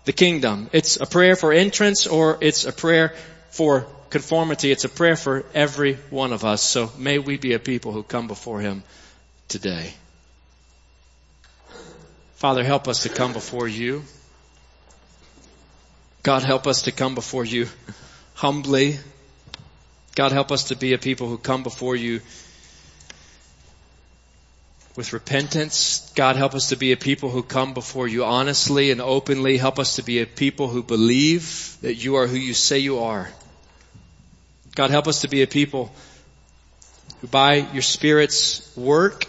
the 0.05 0.13
kingdom. 0.13 0.69
It's 0.71 0.95
a 0.95 1.07
prayer 1.07 1.35
for 1.35 1.51
entrance 1.51 2.07
or 2.07 2.37
it's 2.39 2.63
a 2.63 2.71
prayer 2.71 3.13
for 3.49 3.85
conformity. 4.15 4.71
It's 4.71 4.85
a 4.85 4.89
prayer 5.01 5.17
for 5.17 5.43
every 5.53 5.95
one 6.09 6.31
of 6.31 6.45
us. 6.45 6.63
So 6.63 6.89
may 6.97 7.19
we 7.19 7.35
be 7.35 7.51
a 7.51 7.59
people 7.59 7.91
who 7.91 8.01
come 8.01 8.29
before 8.29 8.61
Him 8.61 8.81
today. 9.49 9.93
Father, 12.35 12.63
help 12.63 12.87
us 12.87 13.03
to 13.03 13.09
come 13.09 13.33
before 13.33 13.67
you. 13.67 14.03
God, 16.23 16.43
help 16.43 16.65
us 16.65 16.83
to 16.83 16.93
come 16.93 17.13
before 17.13 17.43
you 17.43 17.67
humbly. 18.35 18.99
God, 20.15 20.31
help 20.31 20.49
us 20.49 20.69
to 20.69 20.77
be 20.77 20.93
a 20.93 20.97
people 20.97 21.27
who 21.27 21.37
come 21.37 21.63
before 21.63 21.97
you 21.97 22.21
with 24.95 25.11
repentance. 25.11 26.09
God, 26.15 26.37
help 26.37 26.55
us 26.55 26.69
to 26.69 26.77
be 26.77 26.93
a 26.93 26.97
people 26.97 27.31
who 27.31 27.43
come 27.43 27.73
before 27.73 28.07
you 28.07 28.23
honestly 28.23 28.91
and 28.91 29.01
openly. 29.01 29.57
Help 29.57 29.77
us 29.77 29.97
to 29.97 30.03
be 30.03 30.21
a 30.21 30.25
people 30.25 30.69
who 30.69 30.83
believe 30.83 31.75
that 31.81 31.95
you 31.95 32.15
are 32.15 32.27
who 32.27 32.37
you 32.37 32.53
say 32.53 32.79
you 32.79 32.99
are. 32.99 33.29
God, 34.75 34.89
help 34.89 35.07
us 35.07 35.21
to 35.21 35.29
be 35.29 35.41
a 35.41 35.47
people 35.47 35.89
who 37.21 37.27
by 37.27 37.55
your 37.55 37.81
Spirit's 37.81 38.75
work 38.75 39.25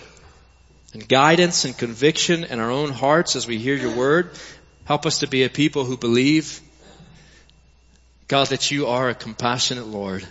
and 0.93 1.09
guidance 1.09 1.65
and 1.65 1.79
conviction 1.79 2.43
in 2.43 2.59
our 2.59 2.71
own 2.71 2.91
hearts 2.91 3.37
as 3.37 3.47
we 3.47 3.59
hear 3.59 3.77
your 3.77 3.95
word, 3.95 4.31
help 4.87 5.07
us 5.07 5.21
to 5.21 5.29
be 5.29 5.45
a 5.45 5.49
people 5.49 5.85
who 5.85 5.97
believe, 5.97 6.61
God, 8.27 8.49
that 8.49 8.73
you 8.73 8.89
are 8.89 9.09
a 9.09 9.15
compassionate 9.15 9.87
Lord, 9.87 10.27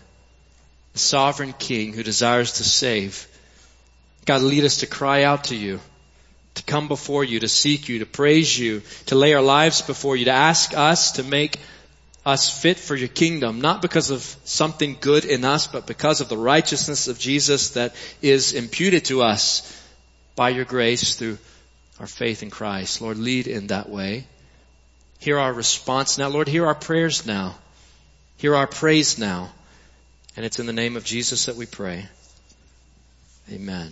a 0.94 0.98
sovereign 0.98 1.54
King 1.54 1.94
who 1.94 2.04
desires 2.04 2.54
to 2.54 2.66
save. 2.66 3.26
God, 4.26 4.42
lead 4.42 4.66
us 4.66 4.80
to 4.80 4.88
cry 4.88 5.24
out 5.24 5.46
to 5.46 5.56
you, 5.56 5.80
to 6.56 6.64
come 6.64 6.90
before 6.90 7.24
you, 7.24 7.40
to 7.40 7.48
seek 7.48 7.88
you, 7.88 8.00
to 8.00 8.06
praise 8.06 8.60
you, 8.60 8.82
to 9.06 9.16
lay 9.16 9.34
our 9.34 9.42
lives 9.42 9.82
before 9.82 10.18
you, 10.18 10.26
to 10.26 10.32
ask 10.32 10.76
us 10.76 11.14
to 11.14 11.24
make 11.24 11.58
us 12.26 12.62
fit 12.62 12.80
for 12.80 12.96
your 12.96 13.08
kingdom, 13.08 13.62
not 13.62 13.82
because 13.82 14.10
of 14.10 14.24
something 14.44 14.98
good 15.00 15.26
in 15.26 15.46
us, 15.46 15.68
but 15.68 15.86
because 15.86 16.22
of 16.22 16.30
the 16.30 16.38
righteousness 16.38 17.08
of 17.08 17.20
Jesus 17.20 17.72
that 17.72 17.96
is 18.22 18.54
imputed 18.54 19.06
to 19.06 19.22
us 19.22 19.62
by 20.36 20.50
your 20.50 20.66
grace 20.66 21.16
through 21.16 21.38
our 22.00 22.08
faith 22.08 22.42
in 22.42 22.50
Christ. 22.50 23.02
Lord, 23.02 23.18
lead 23.18 23.48
in 23.48 23.68
that 23.68 23.90
way. 23.90 24.26
Hear 25.20 25.38
our 25.40 25.54
response 25.54 26.18
now. 26.18 26.30
Lord, 26.30 26.48
hear 26.48 26.66
our 26.66 26.76
prayers 26.76 27.26
now. 27.26 27.56
Hear 28.38 28.56
our 28.56 28.68
praise 28.68 29.18
now. 29.18 29.52
And 30.36 30.46
it's 30.46 30.60
in 30.60 30.66
the 30.66 30.74
name 30.74 30.98
of 30.98 31.06
Jesus 31.06 31.46
that 31.46 31.56
we 31.56 31.66
pray. 31.66 32.06
Amen. 33.52 33.92